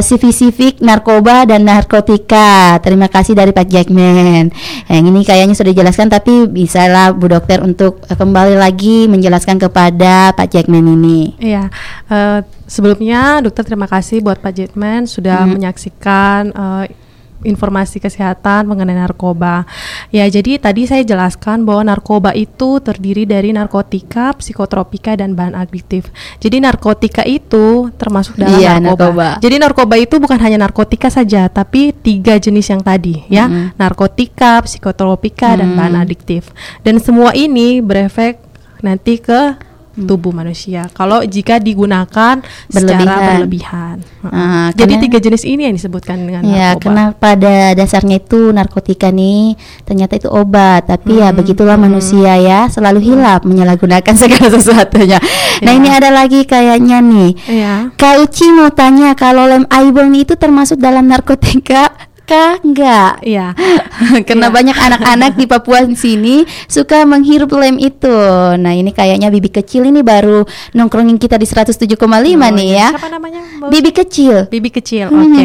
civic 0.00 0.80
narkoba 0.80 1.44
dan 1.44 1.68
narkotika? 1.68 2.80
Terima 2.80 3.12
kasih 3.12 3.36
dari 3.36 3.52
Pak 3.52 3.68
Jackman. 3.68 4.48
Yang 4.88 5.04
ini 5.04 5.20
kayaknya 5.28 5.52
sudah 5.52 5.76
dijelaskan, 5.76 6.08
tapi 6.08 6.48
bisalah 6.48 7.12
Bu 7.12 7.28
Dokter 7.28 7.60
untuk 7.60 8.00
kembali 8.08 8.56
lagi 8.56 9.04
menjelaskan 9.04 9.60
kepada 9.60 10.32
Pak 10.32 10.56
Jackman 10.56 10.88
ini. 10.88 11.36
Iya, 11.36 11.68
eh, 12.08 12.40
sebelumnya 12.64 13.44
dokter 13.44 13.68
terima 13.68 13.92
kasih 13.92 14.24
buat 14.24 14.40
Pak 14.40 14.56
Jetman 14.56 15.04
sudah 15.04 15.44
Hmm. 15.44 15.60
menyaksikan 15.60 16.48
eh, 16.48 17.03
informasi 17.44 18.00
kesehatan 18.00 18.66
mengenai 18.66 18.96
narkoba. 18.96 19.68
Ya, 20.10 20.24
jadi 20.26 20.56
tadi 20.58 20.88
saya 20.88 21.04
jelaskan 21.04 21.62
bahwa 21.62 21.86
narkoba 21.86 22.32
itu 22.32 22.80
terdiri 22.80 23.28
dari 23.28 23.52
narkotika, 23.52 24.32
psikotropika 24.34 25.14
dan 25.14 25.36
bahan 25.36 25.54
adiktif. 25.54 26.08
Jadi 26.40 26.58
narkotika 26.58 27.22
itu 27.22 27.92
termasuk 27.94 28.40
dalam 28.40 28.58
Iya, 28.58 28.80
narkoba. 28.80 29.04
narkoba. 29.04 29.28
Jadi 29.44 29.56
narkoba 29.60 29.94
itu 30.00 30.14
bukan 30.16 30.38
hanya 30.40 30.58
narkotika 30.64 31.12
saja, 31.12 31.46
tapi 31.46 31.92
tiga 31.92 32.40
jenis 32.40 32.72
yang 32.72 32.80
tadi, 32.80 33.22
ya, 33.28 33.46
Mm-mm. 33.46 33.76
narkotika, 33.76 34.64
psikotropika 34.64 35.60
dan 35.60 35.76
bahan 35.76 35.94
Hmm. 35.94 36.04
adiktif. 36.04 36.50
Dan 36.80 36.98
semua 36.98 37.36
ini 37.36 37.84
berefek 37.84 38.40
nanti 38.80 39.20
ke 39.20 39.56
tubuh 39.96 40.30
manusia. 40.30 40.90
Kalau 40.90 41.22
jika 41.22 41.56
digunakan 41.56 42.42
secara 42.66 42.98
Berlebihan. 42.98 43.22
berlebihan. 43.38 43.96
Ah, 44.26 44.68
Jadi 44.70 44.98
karena- 44.98 45.04
tiga 45.06 45.18
jenis 45.20 45.42
ini 45.42 45.62
yang 45.64 45.74
disebutkan 45.74 46.18
dengan 46.18 46.42
Ya, 46.42 46.74
narkoba. 46.74 46.82
karena 46.82 47.04
pada 47.12 47.54
dasarnya 47.72 48.18
itu 48.18 48.50
narkotika 48.50 49.08
nih 49.08 49.54
ternyata 49.82 50.16
itu 50.16 50.26
obat, 50.26 50.86
tapi 50.86 51.18
ya 51.18 51.30
Hmm, 51.30 51.38
begitulah 51.38 51.78
hmm. 51.78 51.84
manusia 51.86 52.32
ya, 52.36 52.66
selalu 52.66 53.00
hilap 53.04 53.44
menyalahgunakan 53.44 54.14
segala 54.18 54.50
sesuatunya. 54.50 55.18
Nah, 55.62 55.72
Ya. 55.72 55.78
ini 55.78 55.88
ada 55.88 56.10
lagi 56.10 56.42
kayaknya 56.42 56.98
nih. 56.98 57.30
Iya. 57.46 57.74
Kak 57.94 58.14
Uci 58.20 58.50
mau 58.50 58.70
tanya 58.70 59.14
kalau 59.14 59.46
lem 59.46 59.64
aibon 59.70 60.10
itu 60.10 60.34
termasuk 60.34 60.76
dalam 60.76 61.06
narkotika 61.06 61.94
Enggak. 62.26 63.20
Iya. 63.20 63.52
Karena 64.26 64.48
Iya. 64.48 64.54
banyak 64.54 64.76
anak-anak 64.76 65.32
di 65.36 65.44
Papua 65.44 65.84
sini 65.92 66.42
suka 66.66 67.04
menghirup 67.04 67.52
lem 67.52 67.76
itu. 67.76 68.16
Nah, 68.56 68.72
ini 68.72 68.90
kayaknya 68.90 69.28
bibi 69.28 69.52
kecil 69.52 69.84
ini 69.84 70.00
baru 70.00 70.42
nongkrongin 70.72 71.20
kita 71.20 71.36
di 71.36 71.44
107,5 71.44 71.92
Oh, 72.00 72.50
nih 72.50 72.66
iya. 72.72 72.78
ya. 72.80 72.88
Siapa 72.96 73.08
namanya? 73.12 73.40
Mbak 73.44 73.68
Bibi 73.68 73.90
kecil. 73.92 74.36
Bibi 74.48 74.70
kecil, 74.72 75.06
Hmm. 75.08 75.20
oke. 75.36 75.44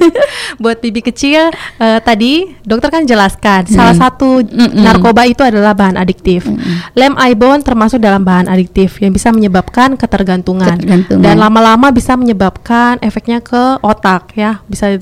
Buat 0.62 0.78
bibi 0.78 1.00
kecil, 1.02 1.48
eh, 1.78 1.98
tadi 2.00 2.44
dokter 2.62 2.88
kan 2.88 3.02
jelaskan 3.02 3.64
salah 3.66 3.96
satu 3.96 4.44
Mm-mm. 4.44 4.78
narkoba 4.78 5.24
itu 5.24 5.40
adalah 5.40 5.72
bahan 5.72 5.96
adiktif. 5.96 6.44
Lem 6.92 7.16
ibon 7.18 7.60
termasuk 7.60 7.98
dalam 7.98 8.22
bahan 8.22 8.46
adiktif 8.46 9.00
yang 9.00 9.10
bisa 9.10 9.32
menyebabkan 9.32 9.96
ketergantungan, 9.96 10.76
Ketergantungan. 10.76 11.24
dan 11.24 11.36
lama-lama 11.36 11.88
bisa 11.88 12.14
menyebabkan 12.14 13.00
efeknya 13.00 13.40
ke 13.40 13.80
otak, 13.80 14.36
ya, 14.36 14.60
bisa 14.68 14.92
eh, 14.92 15.00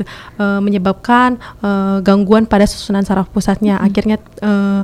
menyebabkan 0.61 1.00
eh, 1.59 1.99
gangguan 2.01 2.45
pada 2.45 2.65
susunan 2.65 3.01
saraf 3.01 3.27
pusatnya. 3.27 3.77
Akhirnya 3.77 4.17
eh, 4.41 4.83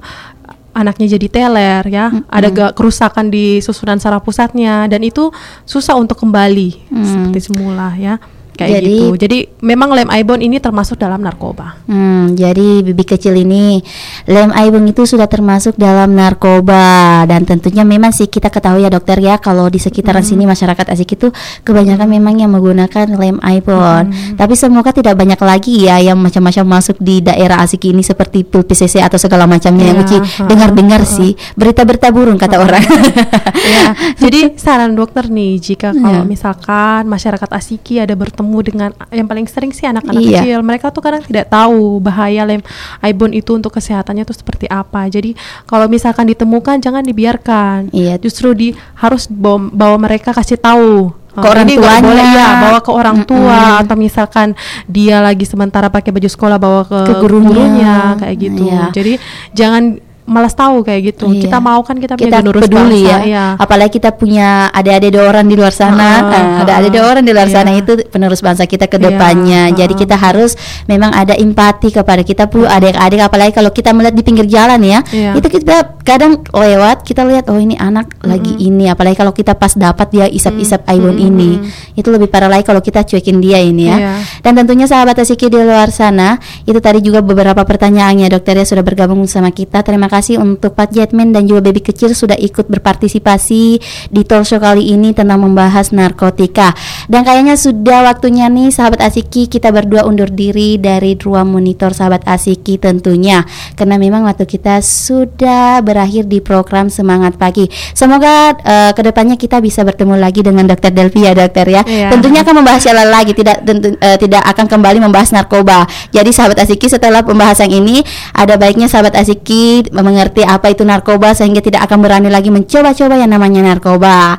anaknya 0.72 1.16
jadi 1.16 1.26
teler 1.26 1.84
ya, 1.86 2.06
ada 2.28 2.48
ga- 2.50 2.72
kerusakan 2.72 3.28
di 3.28 3.60
susunan 3.60 3.96
saraf 3.96 4.20
pusatnya 4.20 4.84
dan 4.84 5.00
itu 5.00 5.32
susah 5.64 5.96
untuk 5.96 6.20
kembali 6.20 6.92
Hmm. 6.92 7.04
seperti 7.04 7.40
semula 7.42 7.96
ya. 7.96 8.20
Kayak 8.56 8.80
Jadi- 8.80 8.88
gitu. 8.88 9.06
Jadi 9.20 9.38
memang 9.60 9.92
lem 9.92 10.08
ibon 10.10 10.40
ini 10.40 10.56
termasuk 10.56 10.96
dalam 10.96 11.20
narkoba. 11.20 11.76
Hmm, 11.84 12.32
jadi 12.32 12.80
bibi 12.80 13.04
kecil 13.04 13.36
ini 13.36 13.84
lem 14.24 14.48
aibung 14.52 14.84
itu 14.84 15.04
sudah 15.04 15.26
termasuk 15.26 15.76
dalam 15.76 16.16
narkoba 16.16 16.84
dan 17.24 17.44
tentunya 17.44 17.82
memang 17.82 18.10
sih 18.10 18.26
kita 18.26 18.48
ketahui 18.48 18.82
ya 18.82 18.90
dokter 18.90 19.18
ya 19.18 19.36
kalau 19.36 19.66
di 19.66 19.76
sekitaran 19.76 20.22
sini 20.22 20.44
masyarakat 20.44 20.86
asik 20.88 21.14
itu 21.14 21.28
kebanyakan 21.62 22.08
memang 22.08 22.34
yang 22.38 22.48
menggunakan 22.48 23.12
lem 23.12 23.36
aibon. 23.40 24.08
Tapi 24.34 24.54
semoga 24.54 24.90
tidak 24.90 25.14
banyak 25.14 25.38
lagi 25.38 25.84
ya 25.84 26.00
yang 26.00 26.16
macam-macam 26.16 26.80
masuk 26.80 26.96
di 26.96 27.20
daerah 27.20 27.60
asik 27.60 27.84
ini 27.86 28.00
seperti 28.00 28.42
pil 28.42 28.62
PCC 28.62 29.00
atau 29.00 29.16
segala 29.16 29.44
macamnya 29.44 29.84
yang 29.86 29.98
Iya, 29.98 30.04
Uci 30.04 30.16
dengar-dengar 30.44 31.02
sih 31.02 31.34
berita-berita 31.54 32.08
burung 32.08 32.36
kata 32.36 32.56
orang. 32.56 32.84
ya, 33.74 33.84
jadi 34.22 34.54
saran 34.54 34.94
dokter 34.94 35.26
nih 35.26 35.58
jika 35.58 35.88
Iya. 35.88 35.98
kalau 35.98 36.22
misalkan 36.22 37.02
masyarakat 37.06 37.50
asiki 37.50 37.98
ada 37.98 38.12
bertemu 38.12 38.45
dengan 38.62 38.90
yang 39.08 39.24
paling 39.24 39.44
sering 39.44 39.70
sih 39.70 39.84
anak-anak 39.84 40.18
Iya. 40.18 40.40
kecil, 40.40 40.58
mereka 40.60 40.88
tuh 40.88 41.00
kadang 41.00 41.20
tidak 41.20 41.46
tahu 41.46 41.98
bahaya 41.98 42.42
lem 42.42 42.62
ibon 43.00 43.30
itu 43.30 43.52
untuk 43.52 43.72
kesehatannya 43.72 44.22
tuh 44.22 44.34
seperti 44.34 44.66
apa. 44.66 45.06
Jadi 45.06 45.34
kalau 45.64 45.86
misalkan 45.86 46.26
ditemukan 46.26 46.78
jangan 46.78 47.02
dibiarkan. 47.02 47.90
Iya. 47.90 48.16
Justru 48.16 48.52
di 48.52 48.68
harus 48.96 49.26
bawa, 49.26 49.58
bawa 49.66 49.96
mereka 49.98 50.30
kasih 50.30 50.56
tahu 50.56 51.10
Ke 51.32 51.44
Oh, 51.44 51.52
orang 51.52 51.68
tuanya. 51.68 52.00
boleh 52.00 52.26
ya 52.32 52.48
bawa 52.58 52.78
ke 52.80 52.90
orang 52.90 53.18
tua 53.22 53.60
Mm-mm. 53.60 53.80
atau 53.84 53.92
misalkan 53.94 54.48
dia 54.88 55.20
lagi 55.20 55.44
sementara 55.44 55.92
pakai 55.92 56.08
baju 56.08 56.24
sekolah 56.26 56.56
bawa 56.56 56.80
ke, 56.82 56.96
Ke 57.02 57.14
gurunya. 57.20 58.16
kayak 58.16 58.36
gitu. 58.40 58.64
Iya. 58.64 58.88
Jadi 58.88 59.12
jangan 59.52 60.00
malas 60.26 60.52
tahu 60.58 60.82
kayak 60.82 61.14
gitu. 61.14 61.30
Iya. 61.30 61.48
Kita 61.48 61.58
mau 61.62 61.80
kan 61.86 61.96
kita, 61.96 62.18
kita 62.18 62.42
punya 62.42 62.62
peduli 62.66 63.06
bangsa, 63.06 63.14
ya. 63.14 63.18
iya. 63.24 63.44
Apalagi 63.56 63.92
kita 63.96 64.10
punya 64.18 64.68
dua 65.06 65.24
orang 65.30 65.46
di 65.46 65.54
luar 65.54 65.70
sana, 65.70 66.04
Ah, 66.06 66.22
Nah, 66.26 66.44
ada 66.66 66.70
ah, 66.76 66.80
adik 66.82 66.90
dua 66.98 67.04
orang 67.14 67.24
di 67.24 67.32
luar 67.32 67.48
iya. 67.48 67.54
sana 67.62 67.70
itu 67.78 67.92
penerus 68.10 68.42
bangsa 68.42 68.66
kita 68.66 68.90
ke 68.90 68.98
Iya, 68.98 69.04
depannya. 69.08 69.62
Jadi 69.72 69.94
ah. 69.94 69.98
kita 70.02 70.16
harus 70.18 70.58
memang 70.90 71.14
ada 71.14 71.38
empati 71.38 71.94
kepada 71.94 72.26
kita 72.26 72.50
pun 72.50 72.66
adik-adik 72.66 73.22
apalagi 73.22 73.52
kalau 73.54 73.70
kita 73.70 73.94
melihat 73.94 74.14
di 74.18 74.22
pinggir 74.26 74.46
jalan 74.50 74.82
ya. 74.82 75.00
Iya. 75.14 75.32
Itu 75.38 75.46
kita 75.46 76.02
kadang 76.02 76.42
lewat 76.50 77.06
kita 77.06 77.22
lihat 77.26 77.46
oh 77.50 77.58
ini 77.58 77.78
anak 77.78 78.18
lagi 78.22 78.54
ini 78.58 78.90
apalagi 78.90 79.18
kalau 79.18 79.30
kita 79.30 79.54
pas 79.54 79.74
dapat 79.78 80.06
dia 80.10 80.26
isap-isap 80.26 80.82
aibon 80.90 81.16
ini. 81.16 81.62
Itu 81.94 82.10
lebih 82.10 82.26
parah 82.26 82.50
lagi 82.50 82.66
kalau 82.66 82.82
kita 82.82 83.06
cuekin 83.06 83.38
dia 83.38 83.62
ini 83.62 83.86
ya. 83.86 83.96
Iya. 83.96 84.12
Dan 84.42 84.52
tentunya 84.58 84.90
sahabat 84.90 85.22
Asiki 85.22 85.46
di 85.46 85.58
luar 85.62 85.88
sana, 85.94 86.36
itu 86.66 86.76
tadi 86.82 87.00
juga 87.00 87.22
beberapa 87.22 87.62
pertanyaannya 87.62 88.26
dokter 88.26 88.58
ya 88.58 88.66
sudah 88.66 88.82
bergabung 88.82 89.22
sama 89.30 89.54
kita. 89.54 89.86
Terima 89.86 90.10
kasih 90.10 90.15
untuk 90.40 90.72
Pak 90.72 90.96
Jetman 90.96 91.36
dan 91.36 91.44
juga 91.44 91.68
Baby 91.68 91.84
Kecil 91.84 92.16
sudah 92.16 92.34
ikut 92.40 92.72
berpartisipasi 92.72 93.64
di 94.08 94.22
talk 94.24 94.48
show 94.48 94.56
kali 94.56 94.96
ini 94.96 95.12
tentang 95.12 95.44
membahas 95.44 95.92
narkotika. 95.92 96.72
Dan 97.12 97.22
kayaknya 97.28 97.60
sudah 97.60 98.08
waktunya 98.08 98.48
nih 98.48 98.72
sahabat 98.72 99.04
Asiki 99.04 99.46
kita 99.52 99.68
berdua 99.68 100.08
undur 100.08 100.32
diri 100.32 100.80
dari 100.80 101.12
ruang 101.20 101.52
monitor 101.52 101.92
sahabat 101.92 102.24
Asiki 102.24 102.80
tentunya. 102.80 103.44
Karena 103.76 104.00
memang 104.00 104.24
waktu 104.24 104.48
kita 104.48 104.80
sudah 104.80 105.84
berakhir 105.84 106.24
di 106.24 106.40
program 106.40 106.88
Semangat 106.88 107.36
Pagi. 107.36 107.68
Semoga 107.92 108.56
eh, 108.56 108.90
ke 108.96 109.02
depannya 109.04 109.36
kita 109.36 109.60
bisa 109.60 109.84
bertemu 109.84 110.16
lagi 110.16 110.40
dengan 110.40 110.64
Dokter 110.64 110.90
Delvi 110.94 111.28
ya 111.28 111.36
dokter 111.36 111.66
ya. 111.68 111.82
Iya. 111.84 112.08
Tentunya 112.16 112.40
akan 112.40 112.54
membahas 112.64 112.82
yang 112.88 112.96
lain 112.96 113.10
lagi 113.12 113.32
tidak 113.36 113.56
tentu, 113.66 113.88
eh, 114.00 114.16
tidak 114.16 114.42
akan 114.48 114.66
kembali 114.70 114.98
membahas 115.04 115.30
narkoba. 115.34 115.84
Jadi 116.14 116.30
sahabat 116.32 116.62
Asiki 116.62 116.88
setelah 116.88 117.20
pembahasan 117.26 117.68
ini 117.68 118.00
ada 118.32 118.56
baiknya 118.56 118.88
sahabat 118.88 119.18
Asiki 119.18 119.84
mengerti 120.06 120.46
apa 120.46 120.70
itu 120.70 120.86
narkoba 120.86 121.34
sehingga 121.34 121.58
tidak 121.58 121.90
akan 121.90 121.98
berani 121.98 122.30
lagi 122.30 122.54
mencoba-coba 122.54 123.18
yang 123.18 123.34
namanya 123.34 123.66
narkoba. 123.74 124.38